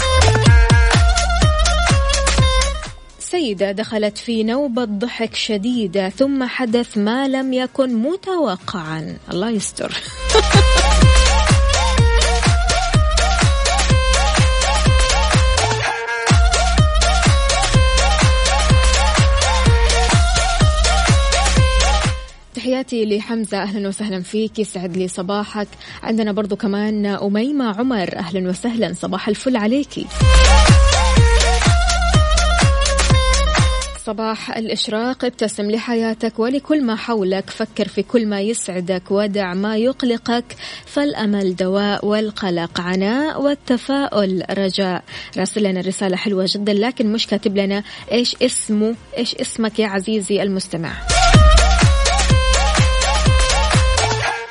سيدة 3.31 3.71
دخلت 3.71 4.17
في 4.17 4.43
نوبة 4.43 4.85
ضحك 4.85 5.35
شديدة 5.35 6.09
ثم 6.09 6.43
حدث 6.43 6.97
ما 6.97 7.27
لم 7.27 7.53
يكن 7.53 7.93
متوقعا. 7.93 9.17
الله 9.31 9.49
يستر. 9.49 9.91
تحياتي 22.55 23.05
لحمزة 23.05 23.57
أهلا 23.61 23.87
وسهلا 23.87 24.21
فيك 24.21 24.59
يسعد 24.59 24.97
لي 24.97 25.07
صباحك. 25.07 25.67
عندنا 26.03 26.31
برضو 26.31 26.55
كمان 26.55 27.05
أميمة 27.05 27.79
عمر 27.79 28.15
أهلا 28.15 28.49
وسهلا 28.49 28.93
صباح 28.93 29.27
الفل 29.27 29.57
عليكي 29.57 30.05
صباح 34.07 34.57
الإشراق 34.57 35.25
ابتسم 35.25 35.71
لحياتك 35.71 36.39
ولكل 36.39 36.83
ما 36.83 36.95
حولك. 36.95 37.49
فكر 37.49 37.87
في 37.87 38.03
كل 38.03 38.27
ما 38.27 38.41
يسعدك 38.41 39.03
ودع 39.11 39.53
ما 39.53 39.77
يقلقك. 39.77 40.55
فالأمل 40.85 41.55
دواء 41.55 42.05
والقلق 42.05 42.81
عناء 42.81 43.41
والتفاؤل 43.41 44.43
رجاء. 44.49 45.03
راسل 45.37 45.63
لنا 45.63 45.81
رسالة 45.81 46.17
حلوة 46.17 46.45
جدا 46.47 46.73
لكن 46.73 47.13
مش 47.13 47.27
كاتب 47.27 47.57
لنا 47.57 47.83
إيش 48.11 48.35
اسمه 48.41 48.95
إيش 49.17 49.35
اسمك 49.35 49.79
يا 49.79 49.87
عزيزي 49.87 50.43
المستمع. 50.43 50.91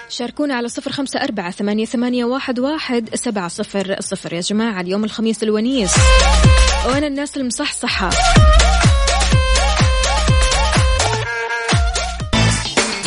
شاركونا 0.08 0.54
على 0.54 0.68
صفر 0.68 0.92
خمسة 0.92 1.20
أربعة 1.20 1.50
ثمانية, 1.50 1.84
ثمانية 1.84 2.24
واحد, 2.24 2.58
واحد 2.58 3.14
سبعة 3.14 3.48
صفر 3.48 3.96
صفر. 4.00 4.32
يا 4.32 4.40
جماعة 4.40 4.80
اليوم 4.80 5.04
الخميس 5.04 5.42
الونيس. 5.42 5.94
وأنا 6.86 7.06
الناس 7.06 7.36
المصحصحة. 7.36 8.10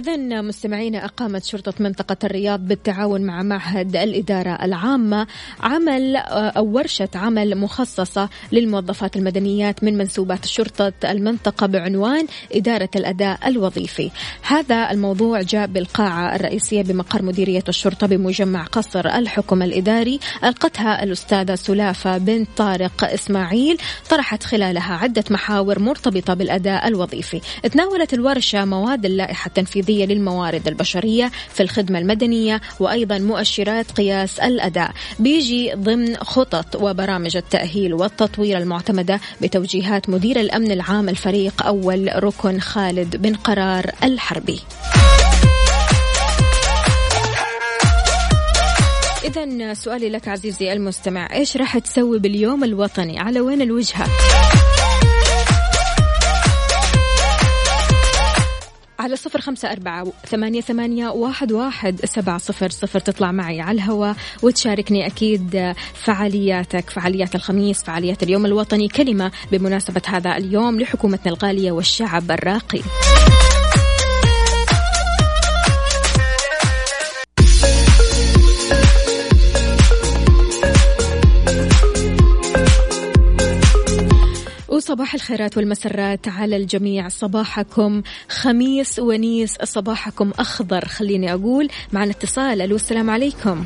إذا 0.00 0.40
مستمعينا 0.40 1.04
أقامت 1.04 1.44
شرطة 1.44 1.74
منطقة 1.80 2.16
الرياض 2.24 2.60
بالتعاون 2.60 3.20
مع 3.20 3.42
معهد 3.42 3.96
الإدارة 3.96 4.50
العامة 4.50 5.26
عمل 5.60 6.16
أو 6.16 6.66
ورشة 6.66 7.08
عمل 7.14 7.58
مخصصة 7.58 8.28
للموظفات 8.52 9.16
المدنيات 9.16 9.84
من 9.84 9.98
منسوبات 9.98 10.46
شرطة 10.46 10.92
المنطقة 11.04 11.66
بعنوان 11.66 12.26
إدارة 12.52 12.88
الأداء 12.96 13.48
الوظيفي. 13.48 14.10
هذا 14.42 14.90
الموضوع 14.90 15.42
جاء 15.42 15.66
بالقاعة 15.66 16.34
الرئيسية 16.36 16.82
بمقر 16.82 17.22
مديرية 17.22 17.64
الشرطة 17.68 18.06
بمجمع 18.06 18.64
قصر 18.64 19.06
الحكم 19.06 19.62
الإداري 19.62 20.20
ألقتها 20.44 21.02
الأستاذة 21.02 21.54
سلافة 21.54 22.18
بنت 22.18 22.48
طارق 22.56 23.04
إسماعيل 23.04 23.78
طرحت 24.10 24.42
خلالها 24.42 24.94
عدة 24.94 25.24
محاور 25.30 25.78
مرتبطة 25.78 26.34
بالأداء 26.34 26.88
الوظيفي. 26.88 27.40
تناولت 27.72 28.14
الورشة 28.14 28.64
مواد 28.64 29.04
اللائحة 29.06 29.48
التنفيذية 29.48 29.89
التنفيذية 29.90 30.06
للموارد 30.06 30.68
البشرية 30.68 31.30
في 31.48 31.62
الخدمة 31.62 31.98
المدنية 31.98 32.60
وأيضا 32.80 33.18
مؤشرات 33.18 33.90
قياس 33.90 34.38
الأداء. 34.38 34.90
بيجي 35.18 35.72
ضمن 35.74 36.16
خطط 36.16 36.76
وبرامج 36.76 37.36
التأهيل 37.36 37.94
والتطوير 37.94 38.58
المعتمدة 38.58 39.20
بتوجيهات 39.42 40.10
مدير 40.10 40.40
الأمن 40.40 40.70
العام 40.70 41.08
الفريق 41.08 41.66
أول 41.66 42.10
ركن 42.24 42.60
خالد 42.60 43.16
بن 43.16 43.34
قرار 43.34 43.90
الحربي. 44.02 44.60
إذا 49.24 49.74
سؤالي 49.74 50.08
لك 50.08 50.28
عزيزي 50.28 50.72
المستمع 50.72 51.28
إيش 51.32 51.56
راح 51.56 51.78
تسوي 51.78 52.18
باليوم 52.18 52.64
الوطني؟ 52.64 53.18
على 53.18 53.40
وين 53.40 53.62
الوجهة؟ 53.62 54.06
على 59.00 59.16
صفر 59.16 59.40
خمسة 59.40 59.72
أربعة 59.72 60.12
ثمانية, 60.26 60.60
ثمانية 60.60 61.08
واحد, 61.08 61.52
واحد 61.52 62.00
سبعة 62.04 62.38
صفر 62.38 62.70
صفر. 62.70 62.98
تطلع 62.98 63.32
معي 63.32 63.60
على 63.60 63.74
الهواء 63.76 64.16
وتشاركني 64.42 65.06
أكيد 65.06 65.74
فعالياتك 65.94 66.90
فعاليات 66.90 67.34
الخميس 67.34 67.82
فعاليات 67.82 68.22
اليوم 68.22 68.46
الوطني. 68.46 68.88
كلمة 68.88 69.32
بمناسبة 69.52 70.02
هذا 70.06 70.36
اليوم 70.36 70.80
لحكومتنا 70.80 71.32
الغالية 71.32 71.72
والشعب 71.72 72.30
الراقي. 72.30 72.80
صباح 84.80 85.14
الخيرات 85.14 85.56
والمسرات 85.56 86.28
على 86.28 86.56
الجميع. 86.56 87.08
صباحكم 87.08 88.02
خميس 88.28 88.98
ونيس 88.98 89.56
صباحكم 89.64 90.30
أخضر. 90.38 90.84
خليني 90.84 91.32
أقول 91.32 91.68
معنا 91.92 92.10
اتصال 92.10 92.60
ألو 92.62 92.76
السلام 92.76 93.10
عليكم. 93.10 93.64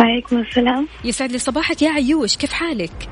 وعليكم 0.00 0.38
السلام. 0.38 0.88
يسعد 1.04 1.32
لي 1.32 1.38
صباحك 1.38 1.82
يا 1.82 1.90
عيوش. 1.90 2.36
كيف 2.36 2.52
حالك؟ 2.52 3.08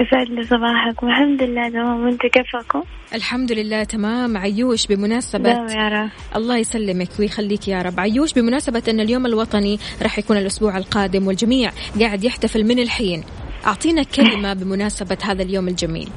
يسعد 0.00 0.28
لي 0.28 0.44
صباحكم. 0.44 1.08
الحمد 1.08 1.42
لله 1.42 1.68
تمام. 1.68 2.04
وأنت 2.04 2.20
كيفكم؟ 2.20 2.82
الحمد 3.14 3.52
لله 3.52 3.84
تمام. 3.84 4.36
عيوش 4.36 4.86
بمناسبة 4.86 5.50
يا 5.50 5.88
رب. 5.88 6.10
الله 6.36 6.56
يسلمك 6.56 7.08
ويخليك 7.18 7.68
يا 7.68 7.82
رب. 7.82 8.00
عيوش 8.00 8.32
بمناسبة 8.32 8.82
أن 8.88 9.00
اليوم 9.00 9.26
الوطني 9.26 9.78
راح 10.02 10.18
يكون 10.18 10.36
الأسبوع 10.36 10.78
القادم 10.78 11.26
والجميع 11.26 11.70
قاعد 12.00 12.24
يحتفل 12.24 12.64
من 12.64 12.78
الحين. 12.78 13.24
أعطينا 13.66 14.02
كلمة 14.02 14.52
بمناسبة 14.52 15.18
هذا 15.22 15.42
اليوم 15.42 15.68
الجميل. 15.68 16.08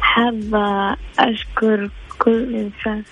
حابة 0.00 0.96
أشكر 1.18 1.90
كل 2.18 2.54
إنسان. 2.54 3.04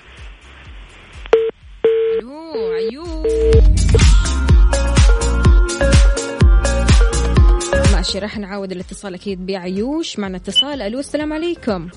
ماشي 7.93 8.19
راح 8.19 8.39
نعاود 8.39 8.73
الاتصال 8.73 9.15
أكيد 9.15 9.47
بعيوش. 9.47 10.19
معنا 10.19 10.37
اتصال. 10.37 10.83
ألو 10.83 10.99
السلام 10.99 11.33
عليكم. 11.33 11.89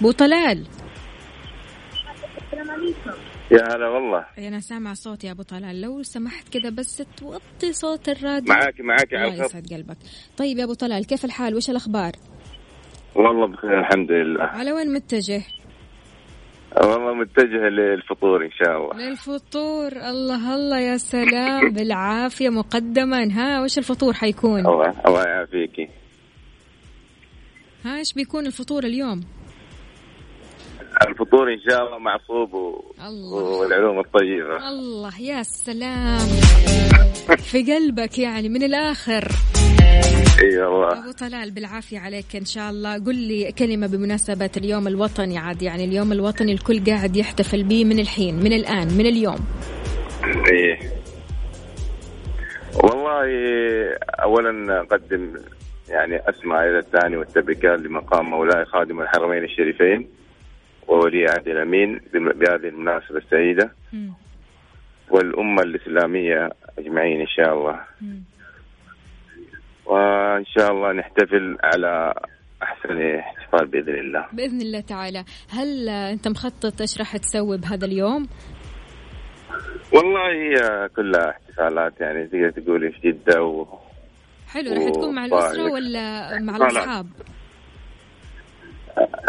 بو 0.00 0.12
طلال. 0.12 0.66
يا 3.50 3.76
هلا 3.76 3.88
والله. 3.88 4.26
أنا 4.38 4.60
سامع 4.60 4.94
صوت 4.94 5.24
يا 5.24 5.30
أبو 5.30 5.42
طلال. 5.42 5.80
لو 5.80 6.02
سمحت 6.02 6.48
كذا 6.48 6.70
بس 6.70 7.02
توطي 7.16 7.72
صوت 7.72 8.08
الراديو. 8.08 8.54
معاك 8.54 8.80
معاك 8.80 9.14
على 9.14 9.34
الخط. 9.34 9.44
يسعد 9.50 9.66
قلبك. 9.72 9.96
طيب 10.36 10.58
يا 10.58 10.64
أبو 10.64 10.74
طلال 10.74 11.06
كيف 11.06 11.24
الحال؟ 11.24 11.54
وش 11.54 11.70
الأخبار؟ 11.70 12.12
والله 13.14 13.46
بخير 13.46 13.80
الحمد 13.80 14.10
لله. 14.12 14.44
على 14.44 14.72
وين 14.72 14.92
متجه؟ 14.92 15.42
والله 16.76 17.14
متجه 17.14 17.68
للفطور 17.68 18.44
إن 18.44 18.50
شاء 18.50 18.76
الله. 18.76 19.08
للفطور. 19.08 19.92
الله 19.92 20.54
الله 20.54 20.78
يا 20.78 20.96
سلام. 20.96 21.70
بالعافية 21.74 22.48
مقدما. 22.48 23.32
ها 23.32 23.62
وش 23.62 23.78
الفطور 23.78 24.12
حيكون؟ 24.12 24.66
الله 24.66 24.94
الله 25.06 25.22
يعافيكي 25.22 25.88
ها 27.84 27.96
إيش 27.98 28.12
بيكون 28.14 28.46
الفطور 28.46 28.84
اليوم؟ 28.84 29.20
الفطور 31.08 31.52
إن 31.52 31.60
شاء 31.70 31.86
الله 31.86 31.98
معصوب 31.98 32.54
و... 32.54 32.82
والعلوم 33.60 33.98
الطيبة. 33.98 34.68
الله 34.68 35.20
يا 35.20 35.42
سلام. 35.42 36.26
في 37.38 37.72
قلبك 37.72 38.18
يعني 38.18 38.48
من 38.48 38.62
الآخر. 38.62 39.28
إي 40.42 40.58
والله. 40.58 40.98
أبو 40.98 41.12
طلال 41.12 41.50
بالعافية 41.50 41.98
عليك 41.98 42.36
إن 42.36 42.44
شاء 42.44 42.70
الله. 42.70 42.94
قل 42.94 43.14
لي 43.14 43.52
كلمة 43.52 43.86
بمناسبة 43.86 44.50
اليوم 44.56 44.88
الوطني 44.88 45.38
عاد 45.38 45.62
يعني 45.62 45.84
اليوم 45.84 46.12
الوطني 46.12 46.52
الكل 46.52 46.84
قاعد 46.84 47.16
يحتفل 47.16 47.62
به 47.62 47.84
من 47.84 47.98
الحين 47.98 48.34
من 48.34 48.52
الآن 48.52 48.88
من 48.98 49.06
اليوم. 49.06 49.38
إيه 50.52 50.78
والله 52.84 53.26
اولا 54.24 54.80
أقدم 54.80 55.34
يعني 55.88 56.16
اسمع 56.28 56.64
إلى 56.64 56.78
الثاني 56.78 57.16
والتبريكات 57.16 57.80
لمقام 57.80 58.30
مولاي 58.30 58.64
خادم 58.64 59.00
الحرمين 59.00 59.44
الشريفين. 59.44 60.19
وولي 60.90 61.24
عهد 61.30 61.48
الأمين 61.48 62.00
بم- 62.12 62.32
بهذه 62.32 62.68
المناسبة 62.68 63.18
السعيدة 63.18 63.70
مم. 63.92 64.12
والأمة 65.10 65.62
الإسلامية 65.62 66.50
أجمعين 66.78 67.20
إن 67.20 67.26
شاء 67.26 67.54
الله 67.54 67.80
مم. 68.00 68.22
وإن 69.86 70.44
شاء 70.46 70.72
الله 70.72 70.92
نحتفل 70.92 71.56
على 71.64 72.14
أحسن 72.62 73.02
احتفال 73.18 73.66
بإذن 73.66 73.94
الله 73.94 74.26
بإذن 74.32 74.60
الله 74.60 74.80
تعالى 74.80 75.24
هل 75.50 75.88
أنت 75.88 76.28
مخطط 76.28 76.80
إيش 76.80 76.98
راح 76.98 77.16
تسوي 77.16 77.56
بهذا 77.58 77.84
اليوم 77.86 78.28
والله 79.92 80.28
هي 80.32 80.88
كلها 80.96 81.30
احتفالات 81.30 82.00
يعني 82.00 82.26
تقدر 82.26 82.50
تقولي 82.50 82.90
في 82.92 83.10
جدة 83.10 83.42
و... 83.42 83.66
حلو 84.48 84.72
راح 84.72 84.88
تكون 84.90 85.14
مع. 85.14 85.24
الأسرة 85.24 85.72
ولا 85.72 86.38
مع 86.40 86.58
طالع. 86.58 87.04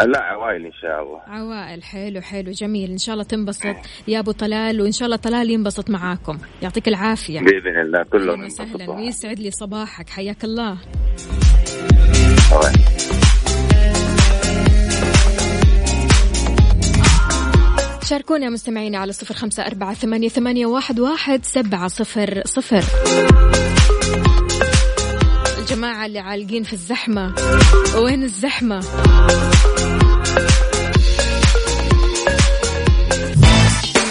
لا 0.06 0.22
عوائل 0.22 0.66
إن 0.66 0.72
شاء 0.72 1.02
الله. 1.02 1.20
عوائل 1.26 1.82
حلو 1.82 2.20
حلو 2.20 2.50
جميل. 2.52 2.90
إن 2.90 2.98
شاء 2.98 3.12
الله 3.12 3.24
تنبسط 3.24 3.76
يا 4.08 4.18
أبو 4.18 4.32
طلال 4.32 4.80
وإن 4.80 4.92
شاء 4.92 5.06
الله 5.06 5.16
طلال 5.16 5.50
ينبسط 5.50 5.90
معاكم. 5.90 6.38
يعطيك 6.62 6.88
العافية. 6.88 7.40
بإذن 7.40 7.80
الله 7.80 8.02
كلهم 8.02 8.44
وسهلا. 8.44 8.90
ويسعد 8.90 9.38
لي 9.38 9.50
صباحك. 9.50 10.08
حياك 10.08 10.44
الله. 10.44 10.78
الله. 12.52 12.72
شاركونا 18.04 18.50
مستمعينا 18.50 18.98
على 18.98 19.12
صفر 19.12 19.34
خمسة 19.34 19.66
أربعة 19.66 19.94
ثمانية, 19.94 20.28
ثمانية 20.28 20.66
واحد, 20.66 21.00
واحد 21.00 21.44
سبعة 21.44 21.88
صفر 21.88 22.42
صفر. 22.44 22.82
الجماعة 25.82 26.06
اللي 26.06 26.18
عالقين 26.18 26.62
في 26.62 26.72
الزحمة. 26.72 27.34
وين 27.94 28.22
الزحمة؟ 28.22 28.80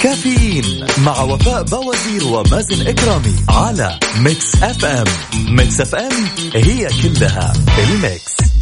كافيين 0.03 0.85
مع 1.05 1.21
وفاء 1.21 1.63
بوازير 1.63 2.27
ومازن 2.27 2.87
إكرامي 2.87 3.35
على 3.49 3.99
Mix 4.19 4.63
FM 4.63 5.07
Mix 5.47 5.81
FM 5.81 6.11
هي 6.53 6.87
كلها 7.03 7.53
ال 7.79 7.96
mix. 7.96 8.60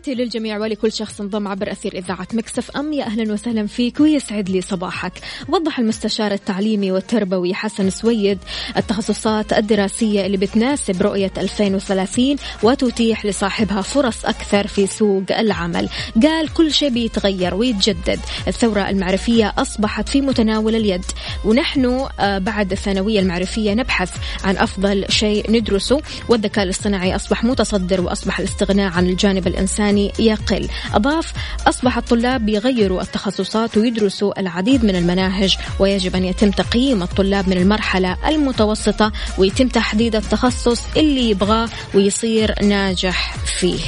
تحياتي 0.00 0.22
للجميع 0.22 0.58
ولكل 0.58 0.92
شخص 0.92 1.20
انضم 1.20 1.48
عبر 1.48 1.72
أثير 1.72 1.98
إذاعة 1.98 2.28
Mix 2.32 2.70
FM. 2.70 2.92
يا 2.92 3.04
أهلا 3.04 3.32
وسهلا 3.32 3.66
فيك 3.66 4.00
ويسعد 4.00 4.50
لي 4.50 4.60
صباحك. 4.60 5.12
وضح 5.48 5.78
المستشار 5.78 6.32
التعليمي 6.32 6.92
والتربوي 6.92 7.54
حسن 7.54 7.90
سويد 7.90 8.38
التخصصات 8.76 9.52
الدراسية 9.52 10.26
اللي 10.26 10.36
بتناسب 10.36 11.02
رؤية 11.02 11.32
2030 11.36 12.36
وتتيح 12.62 13.26
لصاحبها 13.26 13.82
فرص 13.82 14.24
أكثر 14.24 14.66
في 14.66 14.86
سوق 14.86 15.24
العمل. 15.30 15.88
قال 16.22 16.52
كل 16.52 16.72
شيء 16.72 16.90
بيتغير 16.90 17.54
ويتجدد. 17.54 18.20
الثورة 18.48 18.88
المعرفية 18.90 19.54
أصبحت 19.58 20.08
في 20.08 20.20
متناول 20.20 20.74
اليد. 20.74 21.04
ونحن 21.44 22.06
آه، 22.20 22.38
بعد 22.38 22.72
الثانوية 22.72 23.20
المعرفية 23.20 23.74
نبحث 23.74 24.10
عن 24.44 24.56
أفضل 24.56 25.04
شيء 25.08 25.50
ندرسه. 25.50 26.00
والذكاء 26.28 26.64
الاصطناعي 26.64 27.16
أصبح 27.16 27.44
متصدر 27.44 28.00
وأصبح 28.00 28.38
الاستغناء 28.38 28.92
عن 28.92 29.06
الجانب 29.06 29.46
الإنساني. 29.46 29.89
يقل. 29.98 30.68
أضاف 30.94 31.32
أصبح 31.66 31.96
الطلاب 31.96 32.48
يغيروا 32.48 33.02
التخصصات 33.02 33.76
ويدرسوا 33.76 34.40
العديد 34.40 34.84
من 34.84 34.96
المناهج 34.96 35.56
ويجب 35.78 36.16
أن 36.16 36.24
يتم 36.24 36.50
تقييم 36.50 37.02
الطلاب 37.02 37.48
من 37.48 37.56
المرحلة 37.56 38.16
المتوسطة 38.28 39.12
ويتم 39.38 39.68
تحديد 39.68 40.16
التخصص 40.16 40.80
اللي 40.96 41.30
يبغاه 41.30 41.68
ويصير 41.94 42.64
ناجح 42.64 43.36
فيه. 43.36 43.78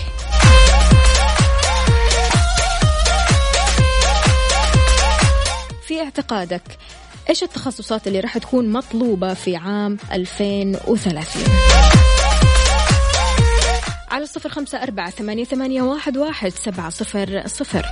في 5.87 6.01
اعتقادك 6.01 6.62
إيش 7.31 7.43
التخصصات 7.43 8.07
اللي 8.07 8.21
راح 8.21 8.38
تكون 8.38 8.73
مطلوبة 8.73 9.35
في 9.35 9.57
عام 9.57 9.97
2030 10.12 12.12
على 14.12 14.27
صفر 14.27 14.48
خمسة 14.48 14.83
أربعة 14.83 15.11
ثمانية, 15.11 15.44
ثمانية 15.44 15.83
واحد, 15.83 16.16
واحد 16.16 16.53
سبعة 16.64 16.90
صفر 16.90 17.42
صفر. 17.46 17.87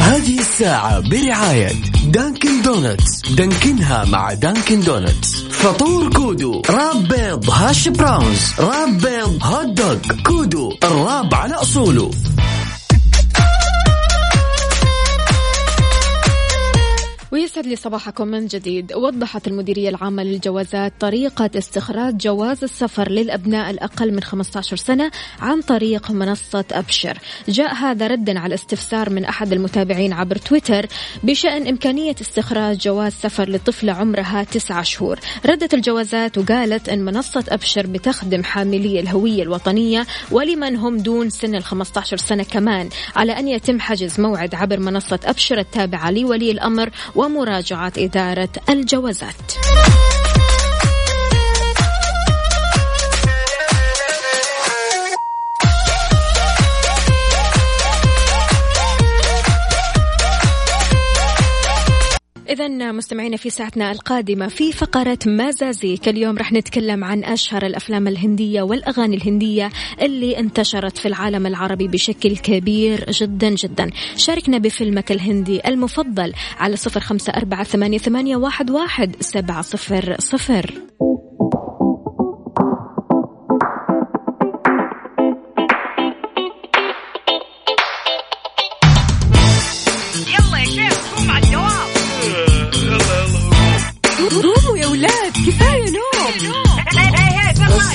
هذه 0.00 0.40
الساعة 0.40 1.00
برعاية 1.00 1.72
Dunkin' 2.06 2.62
Donuts. 2.62 3.32
دانكنها 3.34 4.04
مع 4.04 4.34
Dunkin' 4.34 4.80
Donuts. 4.80 5.42
فطور 5.50 6.12
كودو 6.12 6.62
wrap 6.70 7.08
بيض 7.08 7.50
hash 7.50 7.88
browns 7.88 8.54
wrap 8.58 8.98
بيض 8.98 9.38
hot 9.42 9.66
dog 9.66 9.96
كودو 10.26 10.76
ال 10.84 10.94
wrap 10.94 11.34
على 11.34 11.54
أصوله. 11.54 12.10
ويسعد 17.40 17.66
لي 17.66 17.76
صباحكم 17.76 18.28
من 18.28 18.46
جديد. 18.46 18.92
وضحت 18.92 19.46
المديرية 19.46 19.88
العامة 19.88 20.22
للجوازات 20.22 20.92
طريقة 21.00 21.50
استخراج 21.58 22.16
جواز 22.16 22.64
السفر 22.64 23.10
للأبناء 23.10 23.70
الأقل 23.70 24.12
من 24.12 24.22
15 24.22 24.76
سنة 24.76 25.10
عن 25.40 25.60
طريق 25.60 26.10
منصة 26.10 26.64
أبشر. 26.72 27.18
جاء 27.48 27.74
هذا 27.74 28.06
ردا 28.06 28.38
على 28.38 28.54
استفسار 28.54 29.10
من 29.10 29.24
أحد 29.24 29.52
المتابعين 29.52 30.12
عبر 30.12 30.36
تويتر 30.36 30.86
بشأن 31.22 31.66
إمكانية 31.66 32.14
استخراج 32.20 32.78
جواز 32.78 33.12
سفر 33.12 33.50
لطفلة 33.50 33.92
عمرها 33.92 34.44
9 34.44 34.82
شهور. 34.82 35.18
ردت 35.46 35.74
الجوازات 35.74 36.38
وقالت 36.38 36.88
أن 36.88 37.04
منصة 37.04 37.44
أبشر 37.48 37.86
بتخدم 37.86 38.42
حاملي 38.42 39.00
الهوية 39.00 39.42
الوطنية 39.42 40.06
ولمن 40.30 40.76
هم 40.76 40.96
دون 40.96 41.30
سن 41.30 41.54
ال 41.54 41.64
15 41.64 42.16
سنة 42.16 42.42
كمان 42.42 42.88
على 43.16 43.32
أن 43.32 43.48
يتم 43.48 43.80
حجز 43.80 44.20
موعد 44.20 44.54
عبر 44.54 44.80
منصة 44.80 45.20
أبشر 45.24 45.58
التابعة 45.58 46.10
لولي 46.10 46.50
الأمر 46.50 46.90
ومراجعة 47.30 47.92
إدارة 47.98 48.48
الجوازات. 48.68 49.52
إذا 62.50 62.92
مستمعينا 62.92 63.36
في 63.36 63.50
ساعتنا 63.50 63.92
القادمة 63.92 64.48
في 64.48 64.72
فقرة 64.72 65.18
مازازيك 65.26 66.08
اليوم 66.08 66.38
رح 66.38 66.52
نتكلم 66.52 67.04
عن 67.04 67.24
أشهر 67.24 67.66
الأفلام 67.66 68.08
الهندية 68.08 68.62
والأغاني 68.62 69.16
الهندية 69.16 69.70
اللي 70.02 70.38
انتشرت 70.38 70.98
في 70.98 71.08
العالم 71.08 71.46
العربي 71.46 71.88
بشكل 71.88 72.36
كبير 72.36 73.10
جدا 73.10 73.50
جدا. 73.50 73.90
شاركنا 74.16 74.58
بفيلمك 74.58 75.12
الهندي 75.12 75.60
المفضل 75.68 76.32
على 76.58 76.76
صفر 76.76 77.00
خمسة 77.00 77.32
أربعة 77.32 77.64
ثمانية, 77.64 78.36
واحد 78.36 79.16
سبعة 79.20 79.62
صفر 79.62 80.16
صفر. 80.18 80.74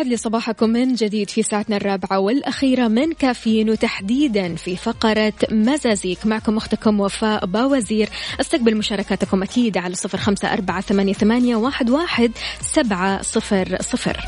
ويسعد 0.00 0.10
لي 0.10 0.16
صباحكم 0.16 0.70
من 0.70 0.94
جديد 0.94 1.30
في 1.30 1.42
ساعتنا 1.42 1.76
الرابعة 1.76 2.18
والأخيرة 2.18 2.88
من 2.88 3.12
كافيين 3.12 3.70
وتحديدا 3.70 4.54
في 4.54 4.76
فقرة 4.76 5.32
مزازيك. 5.50 6.26
معكم 6.26 6.56
أختكم 6.56 7.00
وفاء 7.00 7.46
باوزير. 7.46 8.08
أستقبل 8.40 8.76
مشاركاتكم 8.76 9.42
أكيد 9.42 9.78
على 9.78 9.94
صفر 9.94 10.18
خمسة 10.18 10.52
أربعة 10.52 10.80
ثمانية, 10.80 11.12
ثمانية 11.12 11.56
واحد, 11.56 11.90
واحد 11.90 12.30
سبعة 12.60 13.22
صفر 13.22 13.76
صفر. 13.80 14.20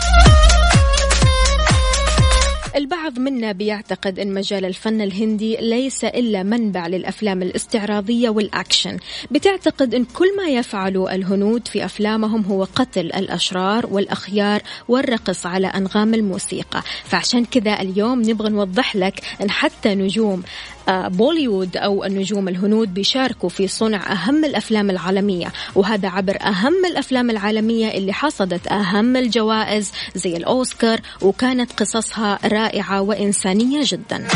البعض 2.77 3.19
منا 3.19 3.53
بيعتقد 3.53 4.19
أن 4.19 4.35
مجال 4.35 4.65
الفن 4.65 5.01
الهندي 5.01 5.57
ليس 5.57 6.05
إلا 6.05 6.43
منبع 6.43 6.87
للأفلام 6.87 7.43
الاستعراضية 7.43 8.29
والأكشن. 8.29 8.97
بتعتقد 9.31 9.95
أن 9.95 10.05
كل 10.05 10.37
ما 10.37 10.49
يفعله 10.49 11.15
الهنود 11.15 11.69
في 11.69 11.85
أفلامهم 11.85 12.43
هو 12.43 12.65
قتل 12.65 13.07
الأشرار 13.07 13.87
والأخيار 13.87 14.63
والرقص 14.89 15.47
على 15.47 15.67
أنغام 15.67 16.15
الموسيقى. 16.15 16.83
فعشان 17.05 17.45
كذا 17.45 17.81
اليوم 17.81 18.23
نبغى 18.23 18.49
نوضح 18.49 18.97
لك 18.97 19.21
أن 19.43 19.51
حتى 19.51 19.95
نجوم 19.95 20.43
بوليوود 20.88 21.77
أو 21.77 22.05
النجوم 22.05 22.49
الهنود 22.49 22.95
بيشاركوا 22.95 23.49
في 23.49 23.68
صنع 23.68 24.12
أهم 24.12 24.45
الأفلام 24.45 24.90
العالمية 24.90 25.53
وهذا 25.75 26.09
عبر 26.09 26.38
أهم 26.42 26.85
الأفلام 26.85 27.31
العالمية 27.31 27.88
اللي 27.88 28.12
حصدت 28.12 28.73
أهم 28.73 29.16
الجوائز 29.16 29.92
زي 30.14 30.37
الأوسكار 30.37 31.01
وكانت 31.23 31.73
قصصها 31.73 32.38
رائعة 32.45 33.01
وإنسانية 33.01 33.81
جدا. 33.85 34.27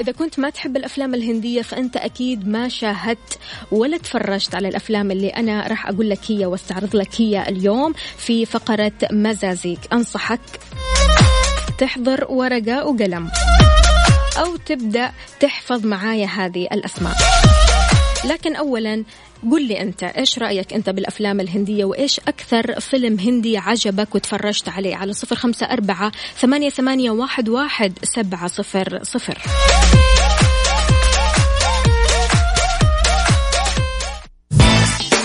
إذا 0.00 0.12
كنت 0.12 0.38
ما 0.38 0.50
تحب 0.50 0.76
الأفلام 0.76 1.14
الهندية 1.14 1.62
فأنت 1.62 1.96
أكيد 1.96 2.48
ما 2.48 2.68
شاهدت 2.68 3.38
ولا 3.72 3.96
تفرجت 3.96 4.54
على 4.54 4.68
الأفلام 4.68 5.10
اللي 5.10 5.28
أنا 5.28 5.66
راح 5.66 5.88
أقول 5.88 6.10
لك 6.10 6.18
هي 6.28 6.46
وأستعرض 6.46 6.96
لك 6.96 7.20
هي 7.20 7.48
اليوم 7.48 7.92
في 8.16 8.46
فقرة 8.46 8.92
مزازيك. 9.12 9.78
أنصحك 9.92 10.40
تحضر 11.78 12.26
ورقة 12.28 12.86
وقلم. 12.86 13.30
أو 14.38 14.56
تبدأ 14.56 15.12
تحفظ 15.40 15.86
معايا 15.86 16.26
هذه 16.26 16.68
الأسماء. 16.72 17.16
لكن 18.24 18.56
أولا 18.56 19.04
قل 19.50 19.68
لي 19.68 19.80
أنت 19.80 20.02
إيش 20.02 20.38
رأيك 20.38 20.72
أنت 20.72 20.90
بالأفلام 20.90 21.40
الهندية؟ 21.40 21.84
وإيش 21.84 22.20
أكثر 22.28 22.80
فيلم 22.80 23.18
هندي 23.18 23.58
عجبك 23.58 24.14
وتفرجت 24.14 24.68
عليه؟ 24.68 24.96
على 24.96 25.12
صفر 25.12 25.36
خمسة 25.36 25.66
أربعة 25.66 26.12
ثمانية, 26.40 26.70
ثمانية 26.70 27.10
واحد, 27.10 27.48
واحد 27.48 27.98
سبعة 28.02 28.46
صفر 28.46 28.98
صفر. 29.02 29.38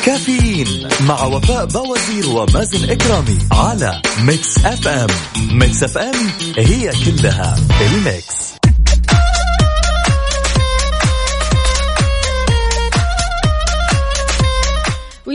كافيين 0.06 0.88
مع 1.08 1.24
وفاء 1.24 1.66
بوازير 1.66 2.30
ومازن 2.30 2.90
إكرامي 2.90 3.38
على 3.52 4.02
Mix 4.24 4.66
FM. 4.66 5.08
Mix 5.52 5.84
FM 5.84 6.16
هي 6.58 6.92
كلها 7.06 7.56
ال 7.82 7.95
mix. 7.95 8.50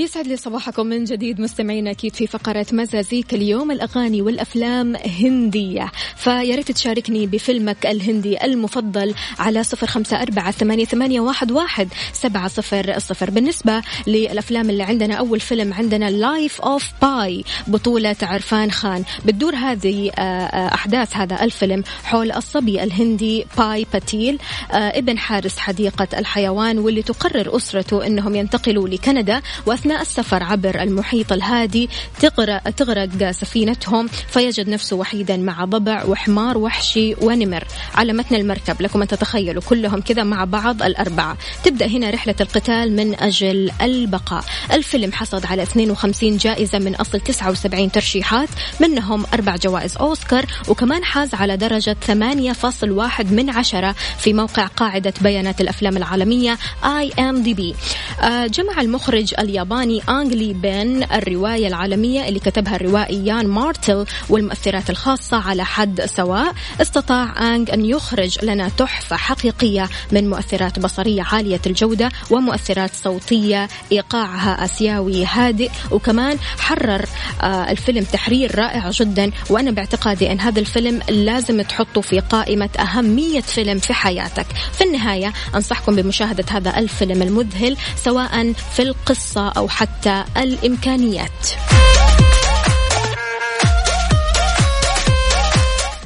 ويسعد 0.05 0.27
لي 0.27 0.37
صباحكم 0.37 0.87
من 0.87 1.05
جديد 1.05 1.41
مستمعينا 1.41 1.91
أكيد 1.91 2.15
في 2.15 2.27
فقرة 2.27 2.67
مزازيك 2.73 3.35
اليوم 3.35 3.71
الأغاني 3.71 4.23
والأفلام 4.23 4.97
هندية. 4.97 5.93
فيا 6.17 6.57
ريت 6.57 6.73
تشاركني 6.73 7.27
بفيلمك 7.27 7.87
الهندي 7.87 8.45
المفضل 8.45 9.15
على 9.39 9.63
صفر 9.63 9.87
خمسة 9.87 10.23
أربعة 10.23 10.51
ثمانية, 10.51 10.85
ثمانية 10.85 11.21
واحد, 11.21 11.53
واحد 11.53 11.89
سبعة 12.13 12.49
صفر 12.49 12.99
صفر. 12.99 13.31
بالنسبة 13.31 13.83
للأفلام 14.07 14.71
اللي 14.71 14.83
عندنا 14.83 15.15
أول 15.15 15.41
فيلم 15.41 15.73
عندنا 15.75 16.11
Life 16.11 16.61
of 16.61 16.91
Pi 17.03 17.45
بطولة 17.67 18.17
عرفان 18.23 18.71
خان. 18.71 19.05
بتدور 19.27 19.55
هذه 19.55 20.11
آه، 20.11 20.21
آه، 20.21 20.75
أحداث 20.75 21.17
هذا 21.17 21.45
الفيلم 21.45 21.85
حول 22.05 22.33
الصبي 22.33 22.83
الهندي 22.83 23.47
باي 23.59 23.87
باتيل 23.93 24.39
آه، 24.71 24.99
ابن 24.99 25.19
حارس 25.19 25.59
حديقة 25.59 26.09
الحيوان 26.19 26.79
واللي 26.79 27.03
تقرر 27.03 27.57
أسرته 27.57 28.07
إنهم 28.07 28.35
ينتقلوا 28.35 28.89
لكندا 28.89 29.43
السفر 30.01 30.43
عبر 30.43 30.83
المحيط 30.83 31.33
الهادي 31.33 31.89
تغرق, 32.21 32.71
تغرق 32.71 33.31
سفينتهم 33.31 34.07
فيجد 34.07 34.69
نفسه 34.69 34.97
وحيدا 34.97 35.37
مع 35.37 35.65
ضبع 35.65 36.05
وحمار 36.05 36.59
وحشي 36.59 37.15
ونمر. 37.15 37.65
على 37.95 38.13
متن 38.13 38.35
المركب 38.35 38.83
لكم 38.83 39.03
أن 39.03 39.09
تتخيلوا 39.09 39.63
كلهم 39.63 40.01
كذا 40.01 40.23
مع 40.23 40.45
بعض 40.45 40.83
الأربعة. 40.83 41.37
تبدأ 41.65 41.87
هنا 41.87 42.11
رحلة 42.11 42.35
القتال 42.41 42.97
من 42.97 43.15
أجل 43.21 43.71
البقاء. 43.83 44.45
الفيلم 44.73 45.13
حصد 45.13 45.47
على 45.47 45.63
52 45.63 46.37
جائزة 46.37 46.79
من 46.79 46.95
أصل 46.95 47.21
79 47.21 47.93
ترشيحات 47.93 48.49
منهم 48.81 49.25
أربع 49.35 49.57
جوائز 49.57 49.97
أوسكار 49.97 50.47
وكمان 50.69 51.05
حاز 51.05 51.35
على 51.35 51.57
درجة 51.57 51.97
8.1 52.07 53.33
من 53.33 53.51
عشرة 53.51 53.95
في 54.19 54.33
موقع 54.33 54.67
قاعدة 54.67 55.15
بيانات 55.21 55.61
الأفلام 55.61 55.97
العالمية 55.97 56.59
دي 57.45 57.55
بي 57.55 57.75
جمع 58.47 58.81
المخرج 58.81 59.35
الياباني 59.39 59.84
أنجلي 59.91 60.53
بين 60.53 61.03
الرواية 61.03 61.69
العالمية 61.69 62.29
اللي 62.29 62.41
كتبها 62.41 62.77
الروائي 62.77 63.27
يان 63.27 63.47
مارتل 63.47 64.07
والمؤثرات 64.29 64.91
الخاصة 64.91 65.37
على 65.37 65.65
حد 65.65 66.01
سواء. 66.01 66.55
استطاع 66.81 67.55
أنج 67.55 67.71
أن 67.71 67.85
يخرج 67.85 68.45
لنا 68.45 68.69
تحفة 68.69 69.17
حقيقية 69.17 69.89
من 70.13 70.31
مؤثرات 70.31 70.79
بصرية 70.79 71.23
عالية 71.23 71.61
الجودة 71.67 72.11
ومؤثرات 72.31 72.91
صوتية 72.95 73.69
إيقاعها 73.93 74.65
آسيوي 74.65 75.25
هادئ. 75.25 75.71
وكمان 75.91 76.39
حرر 76.59 77.05
آه، 77.43 77.71
الفيلم 77.71 78.05
تحرير 78.05 78.59
رائع 78.59 78.91
جدا. 78.91 79.31
وأنا 79.51 79.71
باعتقادي 79.71 80.33
أن 80.33 80.41
هذا 80.41 80.61
الفيلم 80.61 81.01
لازم 81.09 81.63
تحطه 81.63 82.01
في 82.01 82.21
قائمة 82.21 82.71
أهم 82.79 83.05
100 83.05 83.41
فيلم 83.41 83.79
في 83.79 83.95
حياتك. 83.95 84.47
في 84.73 84.85
النهاية 84.85 85.33
أنصحكم 85.55 85.97
بمشاهدة 85.97 86.45
هذا 86.51 86.79
الفيلم 86.79 87.23
المذهل 87.23 87.77
سواء 87.97 88.53
في 88.53 88.83
القصة 88.83 89.49
أو 89.49 89.69
حتى 89.75 90.25
الإمكانيات. 90.37 91.31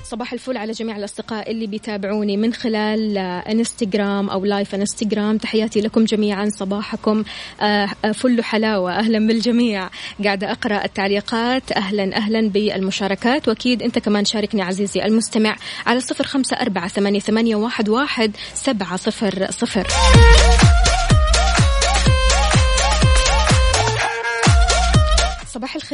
صباح 0.04 0.32
الفل 0.32 0.56
على 0.56 0.72
جميع 0.72 0.96
الأصدقاء 0.96 1.50
اللي 1.50 1.66
بيتابعوني 1.66 2.36
من 2.36 2.54
خلال 2.54 3.18
إنستغرام 3.18 4.30
أو 4.30 4.44
لايف 4.44 4.74
إنستغرام. 4.74 5.38
تحياتي 5.38 5.80
لكم 5.80 6.04
جميعا 6.04 6.48
صباحكم 6.48 7.24
آه، 7.60 7.86
فل 8.14 8.44
حلاوة 8.44 8.98
أهلا 8.98 9.26
بالجميع. 9.26 9.88
قاعدة 10.24 10.52
أقرأ 10.52 10.84
التعليقات. 10.84 11.72
أهلا 11.72 12.16
أهلا 12.16 12.48
بالمشاركات. 12.48 13.48
وأكيد 13.48 13.82
أنت 13.82 13.98
كمان 13.98 14.24
شاركني 14.24 14.62
عزيزي 14.62 15.04
المستمع 15.04 15.56
على 15.86 16.00
صفر 16.00 16.24
خمسة 16.24 16.56
أربعة 16.56 16.88
ثمانية 16.88 17.54
واحد 17.88 18.36
سبعة 18.54 18.96
صفر 18.96 19.46
صفر. 19.50 19.86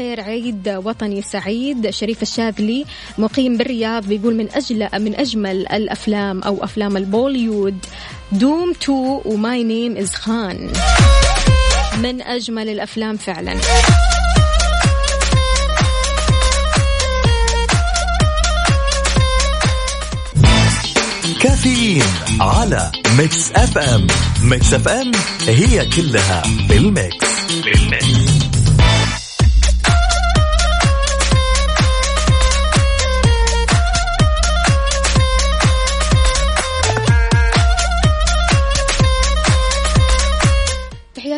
الخير 0.04 0.20
عيد 0.20 0.68
وطني 0.68 1.22
سعيد. 1.22 1.90
شريف 1.90 2.22
الشاذلي 2.22 2.84
مقيم 3.18 3.56
بالرياض 3.56 4.06
بيقول 4.06 4.34
من 4.34 4.48
أجل 4.52 4.88
من 5.00 5.14
أجمل 5.14 5.68
الأفلام 5.68 6.42
أو 6.42 6.64
أفلام 6.64 6.96
البوليود 6.96 7.78
Dhoom 8.32 8.72
two 8.72 9.20
و 9.24 9.38
My 9.38 9.64
Name 9.64 9.96
Is 9.96 10.10
Khan. 10.10 10.72
من 12.02 12.22
أجمل 12.22 12.68
الأفلام 12.68 13.16
فعلا. 13.16 13.54
كافيين 21.40 22.02
على 22.40 22.92
Mix 23.18 23.52
FM. 23.52 24.06
Mix 24.42 24.74
FM 24.74 25.12
هي 25.48 25.86
كلها 25.86 26.42
بال 26.68 26.91
mix 26.91 27.26
بال 27.64 27.92
mix 27.92 28.33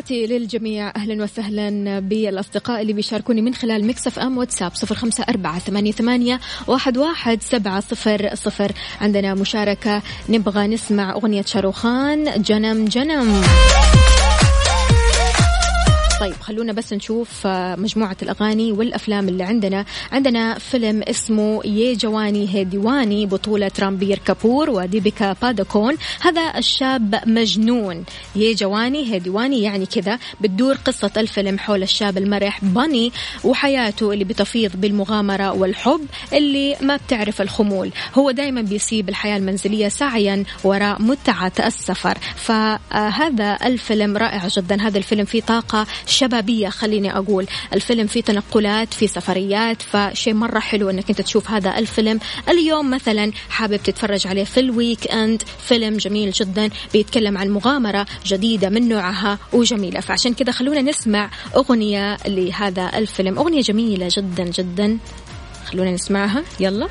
تحياتي 0.07 0.39
للجميع 0.39 0.93
أهلا 0.97 1.23
وسهلا 1.23 1.99
بالأصدقاء 2.01 2.83
اللي 2.83 2.93
بيشاركوني 2.93 3.43
من 3.43 3.55
خلال 3.55 3.87
Mix 3.87 4.07
FM 4.07 4.39
WhatsApp 4.39 4.75
صفر 4.75 4.95
خمسة 4.95 5.25
أربعة 5.29 5.59
ثمانية, 5.59 5.93
ثمانية 5.93 6.41
واحد, 6.67 6.99
واحد 6.99 7.43
سبعة 7.43 7.81
صفر 7.81 8.31
صفر. 8.35 8.73
عندنا 9.01 9.35
مشاركة 9.35 10.03
نبغى 10.29 10.67
نسمع 10.67 11.13
أغنية 11.13 11.43
شاروخان 11.43 12.43
جنم 12.43 12.85
جنم. 12.85 13.43
طيب 16.21 16.35
خلونا 16.41 16.73
بس 16.73 16.93
نشوف 16.93 17.47
آه، 17.47 17.77
مجموعة 17.77 18.17
الأغاني 18.23 18.73
والأفلام 18.73 19.29
اللي 19.29 19.45
عندنا. 19.45 19.85
عندنا 20.13 20.59
فيلم 20.59 21.03
اسمه 21.03 21.61
يي 21.65 21.95
جواني 21.95 22.55
هي 22.55 22.65
ديواني 22.65 23.27
بطولة 23.27 23.71
رامبير 23.81 24.19
كابور 24.19 24.71
وديبيكا 24.71 25.37
بادكون 25.43 25.97
هذا 26.21 26.59
الشاب 26.59 27.21
مجنون. 27.27 28.05
يي 28.37 28.55
جواني 28.55 29.13
هي 29.13 29.19
ديواني 29.19 29.63
يعني 29.63 29.87
كذا. 29.87 30.19
بتدور 30.41 30.75
قصة 30.75 31.11
الفيلم 31.17 31.59
حول 31.59 31.83
الشاب 31.83 32.19
المرح 32.19 32.65
باني 32.65 33.13
وحياته 33.45 34.13
اللي 34.13 34.25
بتفيض 34.25 34.77
بالمغامرة 34.77 35.53
والحب 35.53 36.07
اللي 36.33 36.77
ما 36.81 36.97
بتعرف 36.97 37.41
الخمول. 37.43 37.91
هو 38.15 38.31
دائما 38.31 38.63
بيسيب 38.63 39.09
الحياة 39.09 39.37
المنزلية 39.37 39.89
سعيا 39.89 40.45
وراء 40.65 41.03
متعة 41.03 41.53
السفر. 41.67 42.19
فهذا 42.37 43.59
الفيلم 43.65 44.17
رائع 44.17 44.49
جدا. 44.49 44.83
هذا 44.83 44.99
الفيلم 44.99 45.25
فيه 45.25 45.41
طاقة 45.41 45.87
شبابية. 46.07 46.69
خليني 46.69 47.17
أقول 47.17 47.47
الفيلم 47.73 48.07
فيه 48.07 48.23
تنقلات 48.23 48.95
في 48.95 49.07
سفريات 49.07 49.83
فشيء 49.83 50.35
مرة 50.35 50.59
حلو 50.59 50.91
أنك 50.91 51.09
أنت 51.11 51.21
تشوف 51.21 51.51
هذا 51.51 51.79
الفيلم. 51.79 52.21
اليوم 52.49 52.91
مثلا 52.91 53.33
حابب 53.49 53.77
تتفرج 53.77 54.27
عليه 54.27 54.45
في 54.45 54.61
الويك 54.61 55.11
أند. 55.11 55.43
فيلم 55.69 55.97
جميل 55.97 56.31
جدا 56.31 56.71
بيتكلم 56.93 57.39
عن 57.39 57.49
مغامرة 57.49 58.07
جديدة 58.27 58.69
من 58.69 58.89
نوعها 58.89 59.39
وجميلة. 59.53 60.01
فعشان 60.01 60.35
كذا 60.35 60.53
خلونا 60.53 60.83
نسمع 60.83 61.31
أغنية 61.57 62.17
لهذا 62.27 62.91
الفيلم. 62.99 63.39
أغنية 63.39 63.61
جميلة 63.61 64.09
جدا 64.17 64.45
جدا. 64.45 64.99
خلونا 65.67 65.91
نسمعها. 65.91 66.45
يلا. 66.61 66.89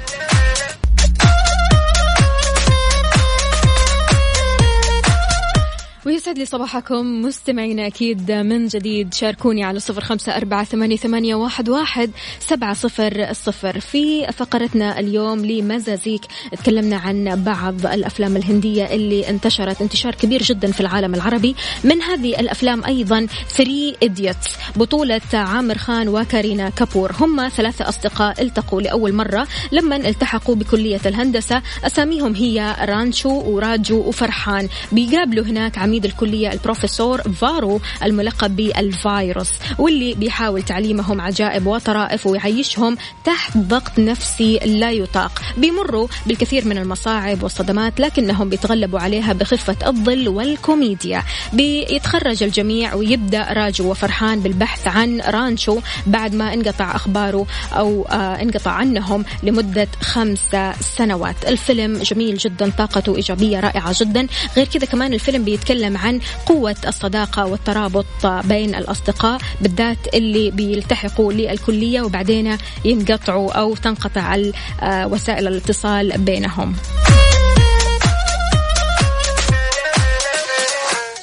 ويسعد 6.06 6.38
لي 6.38 6.46
صباحكم 6.46 7.22
مستمعينا 7.22 7.88
أكيد 7.88 8.32
من 8.32 8.68
جديد 8.68 9.14
شاركوني 9.14 9.64
على 9.64 9.80
صفر 9.80 10.02
خمسة 10.02 10.38
أربعة 10.38 10.64
ثمانية, 10.64 11.36
واحد, 11.36 12.12
سبعة 12.40 12.74
صفر 12.74 13.30
الصفر 13.30 13.80
في 13.80 14.28
فقرتنا 14.32 15.00
اليوم 15.00 15.46
لمزازيك 15.46 16.22
تكلمنا 16.52 16.98
عن 16.98 17.44
بعض 17.44 17.86
الأفلام 17.86 18.38
الهندية 18.38 18.86
اللي 18.86 19.30
انتشرت 19.30 19.82
انتشار 19.82 20.16
كبير 20.16 20.44
جدا 20.44 20.72
في 20.72 20.82
العالم 20.82 21.16
العربي. 21.16 21.56
من 21.84 22.02
هذه 22.02 22.40
الأفلام 22.40 22.86
أيضا 22.86 23.28
Three 23.48 23.96
Idiots 24.04 24.56
بطولة 24.76 25.22
عامر 25.34 25.78
خان 25.78 26.08
وكارينا 26.08 26.70
كابور. 26.70 27.12
هم 27.20 27.48
ثلاثة 27.50 27.90
أصدقاء 27.90 28.42
التقوا 28.42 28.82
لأول 28.82 29.14
مرة 29.14 29.48
لما 29.72 29.96
التحقوا 29.96 30.56
بكلية 30.56 31.02
الهندسة. 31.06 31.62
أساميهم 31.84 32.36
هي 32.36 32.76
رانشو 32.82 33.30
وراجو 33.30 33.98
وفرحان. 33.98 34.70
بيقابلوا 34.92 35.46
هناك 35.46 35.78
عميد 35.78 35.95
عميد 35.96 36.06
الكلية 36.06 36.52
البروفيسور 36.54 37.22
فارو 37.22 37.82
الملقب 38.04 38.56
بالفيروس 38.56 39.52
واللي 39.78 40.14
بيحاول 40.14 40.62
تعليمهم 40.62 41.22
عجائب 41.22 41.68
وطرائف 41.68 42.28
ويعيشهم 42.28 42.98
تحت 43.26 43.58
ضغط 43.58 44.00
نفسي 44.00 44.60
لا 44.66 44.92
يطاق. 44.92 45.42
بيمروا 45.58 46.08
بالكثير 46.26 46.66
من 46.68 46.78
المصاعب 46.78 47.44
والصدمات 47.44 48.00
لكنهم 48.00 48.50
بيتغلبوا 48.50 49.00
عليها 49.00 49.34
بخفة 49.34 49.76
الظل 49.88 50.28
والكوميديا. 50.28 51.24
بيتخرج 51.54 52.44
الجميع 52.44 52.94
ويبدأ 52.94 53.54
راجو 53.54 53.92
وفرحان 53.92 54.40
بالبحث 54.40 54.88
عن 54.88 55.22
رانشو 55.22 55.80
بعد 56.08 56.36
ما 56.36 56.54
انقطع 56.54 56.96
أخباره 56.96 57.46
أو 57.74 58.06
آه 58.06 58.42
انقطع 58.42 58.72
عنهم 58.72 59.26
لمدة 59.44 59.88
خمس 60.02 60.56
سنوات. 60.98 61.36
الفيلم 61.48 61.98
جميل 61.98 62.38
جدا 62.38 62.72
طاقته 62.78 63.16
إيجابية 63.16 63.60
رائعة 63.60 63.96
جدا. 64.00 64.28
غير 64.58 64.66
كذا 64.66 64.86
كمان 64.86 65.14
الفيلم 65.14 65.44
بيتكلم 65.44 65.85
نتكلم 65.86 65.98
عن 65.98 66.20
قوة 66.46 66.76
الصداقة 66.88 67.46
والترابط 67.46 68.06
بين 68.26 68.76
الأصدقاء 68.76 69.42
بالذات 69.62 69.98
اللي 70.14 70.52
بيلتحقوا 70.52 71.34
للكلية 71.34 72.02
وبعدين 72.02 72.58
ينقطعوا 72.86 73.52
أو 73.52 73.76
تنقطع 73.76 74.38
آه، 74.82 75.08
وسائل 75.08 75.48
الاتصال 75.48 76.18
بينهم. 76.18 76.76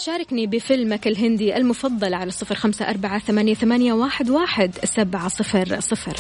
شاركني 0.00 0.46
بفيلمك 0.46 1.06
الهندي 1.06 1.56
المفضل 1.56 2.14
على 2.14 2.30
صفر 2.30 2.54
خمسة 2.54 2.90
أربعة 2.90 3.18
ثمانية, 3.18 3.54
واحد 4.30 4.74
سبعة 4.84 5.28
صفر 5.28 5.80
صفر. 5.80 6.16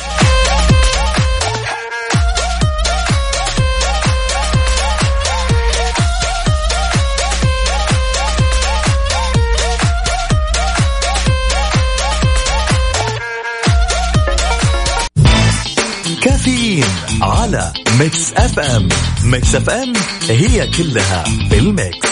على 17.42 17.72
Mix 17.98 18.32
FM 18.32 18.88
Mix 19.24 19.54
FM 19.54 19.92
هي 20.28 20.66
كلها 20.66 21.24
بال 21.50 21.73
mix 21.73 22.08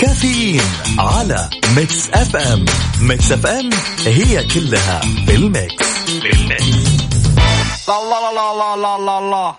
كافيين 0.00 0.62
على 0.98 1.50
Mix 1.76 2.10
FM 2.10 2.64
Mix 3.00 3.32
FM 3.32 3.70
هي 4.06 4.44
كلها 4.44 5.00
بال 5.26 5.50
mix 5.50 5.86
بال 6.22 6.39
mix 6.39 6.64
الله 7.88 8.30
الله 8.30 8.52
الله 8.52 8.74
الله 8.74 9.18
الله 9.18 9.54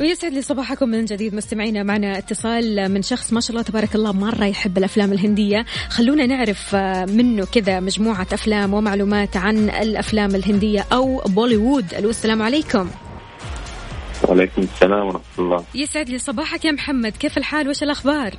ويسعد 0.00 0.32
لي 0.32 0.42
صباحكم 0.42 0.88
من 0.88 1.04
جديد. 1.04 1.34
مستمعينا 1.34 1.82
معنا 1.82 2.18
اتصال 2.18 2.88
من 2.88 3.02
شخص 3.02 3.32
ما 3.32 3.40
شاء 3.40 3.50
الله 3.50 3.62
تبارك 3.62 3.94
الله 3.94 4.12
مرة 4.12 4.44
يحب 4.44 4.78
الأفلام 4.78 5.12
الهندية. 5.12 5.64
خلونا 5.90 6.26
نعرف 6.26 6.74
آه، 6.74 7.04
منه 7.04 7.46
كذا 7.46 7.80
مجموعة 7.80 8.26
أفلام 8.32 8.74
ومعلومات 8.74 9.36
عن 9.36 9.70
الأفلام 9.70 10.34
الهندية 10.34 10.86
أو 10.92 11.22
بوليوود. 11.26 11.94
ألو 11.94 12.10
السلام 12.10 12.42
عليكم. 12.42 12.90
وعليكم 14.28 14.62
السلام 14.62 15.06
ورحمة 15.06 15.20
الله. 15.38 15.64
يسعد 15.74 16.08
لي 16.08 16.18
صباحك 16.18 16.64
يا 16.64 16.72
محمد. 16.72 17.12
كيف 17.16 17.38
الحال؟ 17.38 17.68
وش 17.68 17.82
الأخبار؟ 17.82 18.34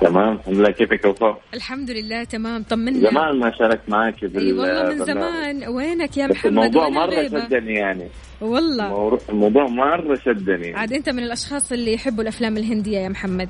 تمام؟ 0.00 0.32
الحمد 0.38 0.56
لله 0.56 0.70
كيفك 0.70 1.04
وفاء؟ 1.04 1.40
الحمد 1.54 1.90
لله 1.90 2.24
تمام. 2.24 2.62
طمنا. 2.62 3.10
زمان 3.10 3.38
ما 3.38 3.52
شاركت 3.58 3.88
معك 3.88 4.24
بال 4.24 4.46
اي 4.46 4.52
والله 4.52 4.94
من. 4.94 5.04
زمان. 5.04 5.68
وينك 5.68 6.16
يا 6.16 6.26
محمد؟ 6.26 6.46
الموضوع 6.46 6.88
مرة 6.88 7.04
الغيبة؟ 7.04 7.44
شدني 7.48 7.74
يعني. 7.74 8.08
والله. 8.40 9.18
الموضوع- 9.28 9.66
مرة 9.68 10.14
شدني. 10.14 10.74
عاد 10.74 10.92
أنت 10.92 11.08
من 11.08 11.18
الأشخاص 11.22 11.72
اللي 11.72 11.92
يحبوا 11.92 12.22
الأفلام 12.22 12.56
الهندية 12.56 12.98
يا 12.98 13.08
محمد. 13.08 13.48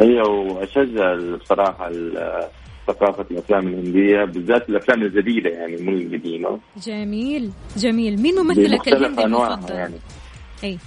أيوه 0.00 0.28
وأشجع 0.28 1.14
بصراحة 1.36 1.90
ثقافة 2.86 3.26
الأفلام 3.30 3.68
الهندية 3.68 4.24
بالذات 4.24 4.68
الأفلام 4.68 5.02
الجديدة 5.02 5.50
يعني 5.50 5.76
مو 5.76 5.90
القديمة. 5.92 6.58
جميل 6.86 7.50
جميل. 7.76 8.20
مين 8.22 8.34
ممثلك 8.34 8.88
الهندي 8.88 9.24
المفضل؟ 9.24 9.74
يعني. 9.74 9.94
أي. 10.64 10.78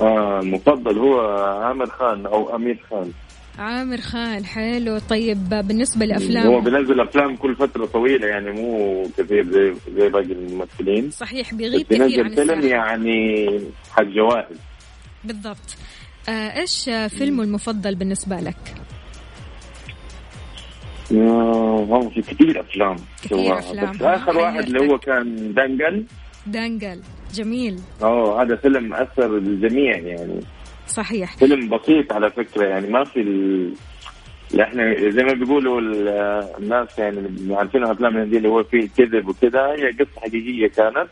آه 0.00 0.40
المفضل 0.40 0.98
هو 0.98 1.20
عامر 1.64 1.86
خان 1.86 2.26
أو 2.26 2.56
أمير 2.56 2.86
خان. 2.90 3.12
عامر 3.58 4.00
خان 4.00 4.44
حلو. 4.44 4.98
طيب 4.98 5.48
بالنسبة 5.48 6.06
هو 6.06 6.10
لافلام 6.10 6.60
بينزل 6.60 7.00
افلام 7.00 7.36
كل 7.36 7.56
فترة 7.56 7.86
طويلة 7.86 8.26
يعني 8.26 8.50
مو 8.52 9.02
كثير 9.18 9.44
زي 9.50 9.74
زي 9.96 10.08
باقي 10.08 10.32
الممثلين. 10.32 11.10
صحيح 11.10 11.54
بيغيب 11.54 11.86
كثير 11.86 12.02
عن 12.02 12.08
بينزل 12.08 12.46
فيلم 12.46 12.66
يعني 12.66 13.46
حق 13.90 14.02
جوائز. 14.02 14.56
بالضبط. 15.24 15.76
آه 16.28 16.60
إيش 16.60 16.90
فيلمه 17.08 17.42
المفضل 17.42 17.94
بالنسبة 17.94 18.36
لك؟ 18.36 18.74
آه، 21.12 21.86
والله 21.90 22.08
في 22.08 22.22
كثير 22.22 22.60
أفلام 22.60 22.96
كثير. 23.24 23.58
أفلام، 23.58 23.92
بس؟ 23.92 24.02
آخر 24.02 24.38
واحد 24.38 24.64
اللي 24.64 24.80
هو 24.80 24.98
كان 24.98 25.54
دنجل 25.54 26.04
دانجل. 26.46 27.00
جميل. 27.34 27.80
آه 28.02 28.42
هذا 28.42 28.56
فيلم 28.56 28.94
أثر 28.94 29.38
بالجميع 29.38 29.98
يعني. 29.98 30.40
صحيح. 30.88 31.36
فيلم 31.36 31.68
بسيط 31.68 32.12
على 32.12 32.30
فكرة 32.30 32.64
يعني 32.66 32.86
ما 32.86 33.04
في 33.04 33.20
ال... 33.20 33.72
إحنا 34.60 35.10
زي 35.10 35.22
ما 35.24 35.32
بيقولوا 35.32 35.80
ال- 35.80 36.08
الناس 36.58 36.98
يعني 36.98 37.28
عارفين 37.54 37.84
الأفلام 37.84 38.16
الهنديه 38.16 38.36
اللي 38.36 38.48
هو 38.48 38.62
فيه 38.62 38.88
كذب 38.96 39.28
وكذا 39.28 39.60
هي 39.60 39.90
قصة 39.90 40.20
حقيقية 40.20 40.68
كانت. 40.68 41.08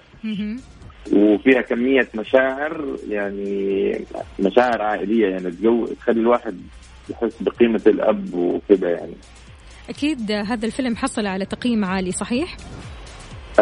وفيها 1.13 1.61
كمية 1.61 2.09
مشاعر 2.15 2.97
يعني 3.09 3.93
مشاعر 4.41 4.83
عائلية 4.83 5.27
يعني 5.27 5.51
تجو 5.51 5.87
تخلي 5.87 6.21
الواحد 6.21 6.61
يحس 7.11 7.43
بقيمة 7.43 7.83
الأب 7.87 8.35
وكذا 8.35 8.91
يعني. 8.91 9.15
أكيد 9.89 10.33
هذا 10.33 10.67
الفيلم 10.67 10.97
حصل 10.97 11.27
على 11.27 11.45
تقييم 11.45 11.85
عالي 11.85 12.13
صحيح؟ 12.13 12.57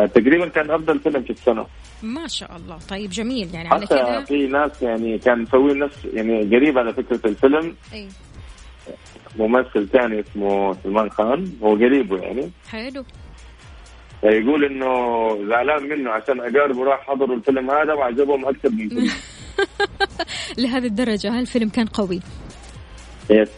تقريبا 0.06 0.48
كان 0.48 0.70
أفضل 0.70 0.98
فيلم 1.00 1.22
في 1.22 1.30
السنة. 1.30 1.66
ما 2.02 2.26
شاء 2.26 2.56
الله. 2.56 2.78
طيب 2.88 3.10
جميل. 3.10 3.54
يعني 3.54 3.68
على 3.68 3.86
حتى 3.86 3.94
كذا 3.94 4.24
في 4.24 4.46
ناس 4.46 4.82
يعني 4.82 5.18
كان 5.18 5.42
مسوين 5.42 5.78
نفس 5.78 6.04
يعني 6.04 6.42
قريب 6.56 6.78
على 6.78 6.92
فكرة 6.92 7.20
الفيلم. 7.26 7.76
إي. 7.92 8.08
ممثل 9.38 9.88
ثاني 9.88 10.20
اسمه 10.20 10.72
سلمان 10.82 11.10
خان 11.10 11.52
هو 11.62 11.74
قريبه 11.74 12.18
يعني. 12.18 12.50
حلو. 12.70 13.04
يقول 14.22 14.64
إنه 14.64 14.88
زعلان 15.48 15.88
منه 15.88 16.10
عشان 16.10 16.40
أقاربه 16.40 16.84
راح 16.84 17.06
حضروا 17.06 17.36
الفيلم 17.36 17.70
هذا 17.70 17.92
وعجبهم 17.94 18.44
أكثر 18.48 18.70
من 18.70 18.88
فيلم. 18.98 19.10
لهذه 20.58 20.86
الدرجة 20.86 21.38
هالفيلم 21.38 21.68
كان 21.68 21.86
قوي؟ 21.86 22.20
يس. 23.30 23.48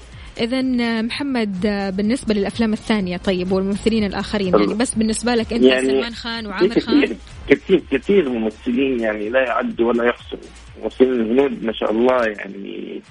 اذا 0.41 0.63
محمد 1.03 1.61
بالنسبة 1.97 2.35
للأفلام 2.35 2.73
الثانية 2.73 3.17
طيب 3.17 3.53
والممثلين 3.53 4.05
الآخرين 4.05 4.55
يعني 4.59 4.75
بس 4.75 4.95
بالنسبة 4.95 5.35
لك 5.35 5.53
أنت 5.53 5.63
يعني 5.65 5.87
سلمان 5.89 6.15
خان 6.15 6.47
وعامر 6.47 6.81
خان؟ 6.81 7.17
كثير 7.49 7.83
كثير 7.91 8.29
ممثلين 8.29 9.01
يعني 9.01 9.29
لا 9.29 9.41
يعد 9.41 9.81
ولا 9.81 10.05
يحصى 10.05 10.37
ممثلين 10.83 11.13
الهنود 11.13 11.65
ما 11.65 11.73
شاء 11.73 11.91
الله 11.91 12.25
يعني 12.25 13.03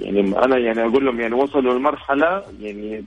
يعني 0.00 0.20
أنا 0.20 0.58
يعني 0.58 0.82
أقول 0.82 1.04
لهم 1.06 1.20
يعني 1.20 1.34
وصلوا 1.34 1.78
لمرحلة 1.78 2.42
يعني 2.60 3.04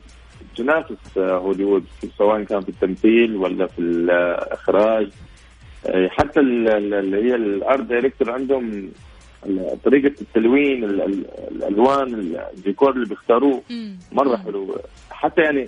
تنافس 0.58 1.18
هوليوود 1.18 1.86
سواء 2.18 2.44
كان 2.44 2.62
في 2.62 2.70
التمثيل 2.70 3.36
ولا 3.36 3.68
في 3.68 3.80
الإخراج. 3.80 5.10
آه، 5.88 6.08
حتى 6.12 6.40
ال- 6.40 6.68
ال- 6.70 6.94
اللي 6.94 7.18
هي 7.32 7.36
ال 7.36 7.47
art 7.47 7.82
director 7.84 8.32
عندهم 8.32 8.90
طريقة 9.86 10.16
التلوين 10.22 10.84
ال- 10.84 11.02
ال- 11.02 11.26
الألوان 11.52 12.36
الديكور 12.58 12.92
اللي 12.92 13.06
بيختاروه. 13.06 13.62
مرة 14.12 14.38
حلو. 14.38 14.78
حتى 15.12 15.42
يعني 15.42 15.68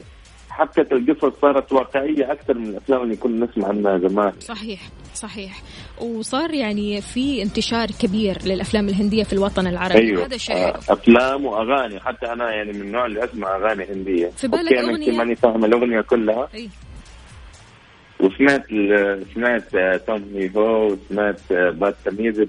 حبكه 0.50 0.96
القصص 0.96 1.40
صارت 1.42 1.72
واقعية 1.72 2.32
أكثر 2.32 2.54
من 2.58 2.68
الأفلام 2.68 3.02
اللي 3.04 3.16
كنا 3.16 3.46
نسمع 3.46 3.68
عنها 3.68 3.98
زمان. 3.98 4.34
صحيح 4.40 4.82
صحيح. 5.14 5.62
وصار 6.02 6.54
يعني 6.54 7.02
في 7.02 7.42
انتشار 7.42 7.88
كبير 8.02 8.38
للأفلام 8.46 8.90
الهندية 8.90 9.24
في 9.24 9.34
الوطن 9.34 9.68
العربي. 9.68 9.98
أيوه. 10.00 10.26
هذا 10.26 10.38
شيء 10.38 10.56
آه، 10.56 10.72
حلو 10.72 10.82
أفلام 10.90 11.46
وأغاني. 11.46 12.00
حتى 12.00 12.26
أنا 12.26 12.52
يعني 12.52 12.74
من 12.74 12.82
النوع 12.82 13.06
اللي 13.06 13.24
أسمع 13.24 13.56
أغاني 13.56 13.86
هندية. 13.86 14.28
في 14.28 14.48
بالك 14.48 14.74
أنا 14.74 14.92
أغنية؟ 14.92 15.12
ماني 15.18 15.36
فاهم 15.36 15.66
الأغنية 15.66 16.02
كلها. 16.02 16.50
أي. 16.56 16.70
وسمعت 18.20 18.66
سمعت 19.36 19.76
آه، 19.76 19.98
तुम 19.98 20.24
ही 20.36 20.52
हो 20.56 20.86
وسمعت 20.88 21.52
آه، 21.52 21.70
बदतमीज़ 21.70 22.40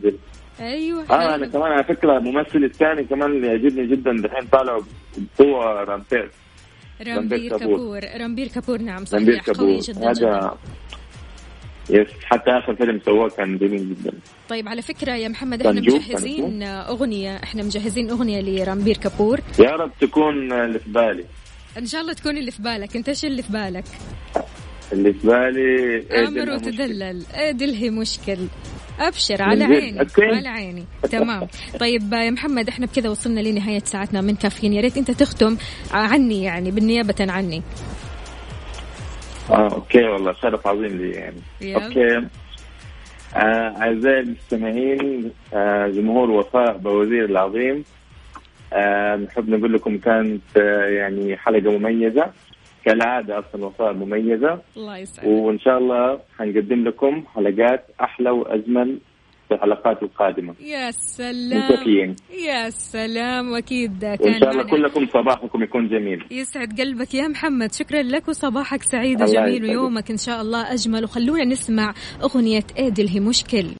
أيوه 0.61 1.05
آه 1.11 1.35
أنا. 1.35 1.47
كمان 1.47 1.73
على 1.73 1.85
فكره 1.85 2.19
الممثل 2.19 2.65
الثاني 2.65 3.05
كمان 3.05 3.31
اللي 3.33 3.47
يعجبني 3.47 3.87
جدا 3.87 4.13
دحين 4.13 4.49
طالع 4.53 4.81
بقوه 5.39 5.85
رامبير 5.85 6.31
رامبير 7.07 7.59
كابور. 7.59 8.01
رامبير 8.21 8.49
كابور 8.49 8.83
نعم 8.83 9.05
رامبير 9.13 9.41
صحيح 9.43 9.57
قوي 9.59 9.81
كابور 9.81 10.11
هذا 10.11 10.59
yes 11.91 12.09
حتى 12.25 12.51
اخر 12.51 12.75
فيلم 12.77 13.01
سواه 13.07 13.29
كان 13.29 13.59
جميل 13.59 13.95
جدا 13.95 14.13
طيب 14.49 14.69
على 14.69 14.83
فكرة 14.83 15.13
يا 15.13 15.29
محمد 15.29 15.67
إحنا 15.67 15.81
مجهزين 15.81 16.63
أغنية 16.63 17.37
إحنا 17.37 17.63
مجهزين 17.63 18.11
أغنية 18.11 18.41
لرامبير 18.41 18.97
كابور 18.97 19.41
يا 19.59 19.71
رب 19.71 19.91
تكون 20.01 20.53
آه، 20.53 20.65
اللي 20.65 20.79
في 20.79 20.91
بالي 20.91 21.25
إن 21.79 21.87
شاء 21.87 22.01
الله 22.01 22.13
تكون 22.13 22.37
اللي 22.39 22.51
في 22.51 22.63
بالك 22.63 22.97
أنت 22.97 23.09
إيش 23.09 23.25
اللي 23.25 23.43
في 23.43 23.53
بالك 23.53 23.85
اللي 24.93 25.13
في 25.13 25.27
بالي 25.27 25.95
إيه 26.11 26.27
مشكلة. 26.29 26.55
وتدلل 26.55 27.23
ऐ 27.35 27.51
दिल 27.51 27.91
है 27.91 28.05
मुश्किल 28.05 28.39
أبشر 28.99 29.43
على؟ 29.43 29.65
عيني 29.65 30.01
okay. 30.01 30.25
على 30.25 30.49
عيني 30.49 30.85
تمام 31.11 31.47
طيب 31.81 32.13
يا 32.13 32.31
محمد 32.31 32.69
إحنا 32.69 32.87
بكذا 32.87 33.09
وصلنا 33.11 33.41
لنهاية 33.41 33.79
ساعتنا 33.85 34.21
من 34.21 34.35
كافيين 34.35 34.73
يا 34.73 34.81
ريت 34.81 34.97
أنت 34.97 35.11
تختم 35.11 35.57
عني 35.93 36.43
يعني 36.43 36.71
بالنيابة 36.71 37.15
عني 37.33 37.63
آه 39.51 39.69
okay 39.75 40.03
والله 40.05 40.33
شرف 40.33 40.67
عظيم 40.67 40.87
لي 40.99 41.11
يعني 41.11 41.41
يلا. 41.61 41.85
okay 41.85 42.27
آه 43.37 43.75
أعزائي 43.83 44.21
المستمعين 44.21 45.31
آه 45.55 45.87
جمهور 45.87 46.31
وفاء 46.31 46.77
بوازير 46.77 47.25
العظيم 47.25 47.85
آه 48.73 49.17
نحب 49.17 49.49
نقول 49.51 49.73
لكم 49.73 49.99
كانت 49.99 50.43
آه 50.57 50.85
يعني 50.87 51.37
حلقة 51.37 51.79
مميزة 51.79 52.31
كالعادة 52.85 53.39
أصلا 53.39 53.67
وفاء 53.67 53.93
مميزة. 53.93 54.61
الله 54.77 54.99
يسعدك. 54.99 55.29
وإن 55.29 55.59
شاء 55.59 55.79
الله 55.79 56.21
حنقدم 56.39 56.85
لكم 56.89 57.25
حلقات 57.35 57.87
أحلى 58.01 58.31
واجمل 58.31 58.99
في 59.49 59.55
الحلقات 59.55 60.03
القادمة. 60.03 60.55
يا 60.61 60.91
سلام. 60.91 61.59
متفقين 61.59 62.17
يا 62.47 62.71
سلام. 62.71 63.53
وأكيد 63.53 64.05
وإن 64.05 64.17
كان 64.17 64.41
شاء 64.41 64.51
الله 64.51 64.63
كلكم 64.63 65.07
صباحكم 65.07 65.63
يكون 65.63 65.89
جميل. 65.89 66.25
يسعد 66.31 66.81
قلبك 66.81 67.15
يا 67.15 67.29
محمد. 67.29 67.73
شكرا 67.73 68.03
لك 68.03 68.29
وصباحك 68.29 68.83
سعيد 68.83 69.23
وجميل. 69.23 69.65
ويومك 69.65 70.11
إن 70.11 70.17
شاء 70.17 70.41
الله 70.41 70.73
أجمل. 70.73 71.05
وخلونا 71.05 71.45
نسمع 71.45 71.95
أغنية 72.23 72.67
ايدل 72.79 73.09
هي 73.09 73.21
مشكل. 73.21 73.75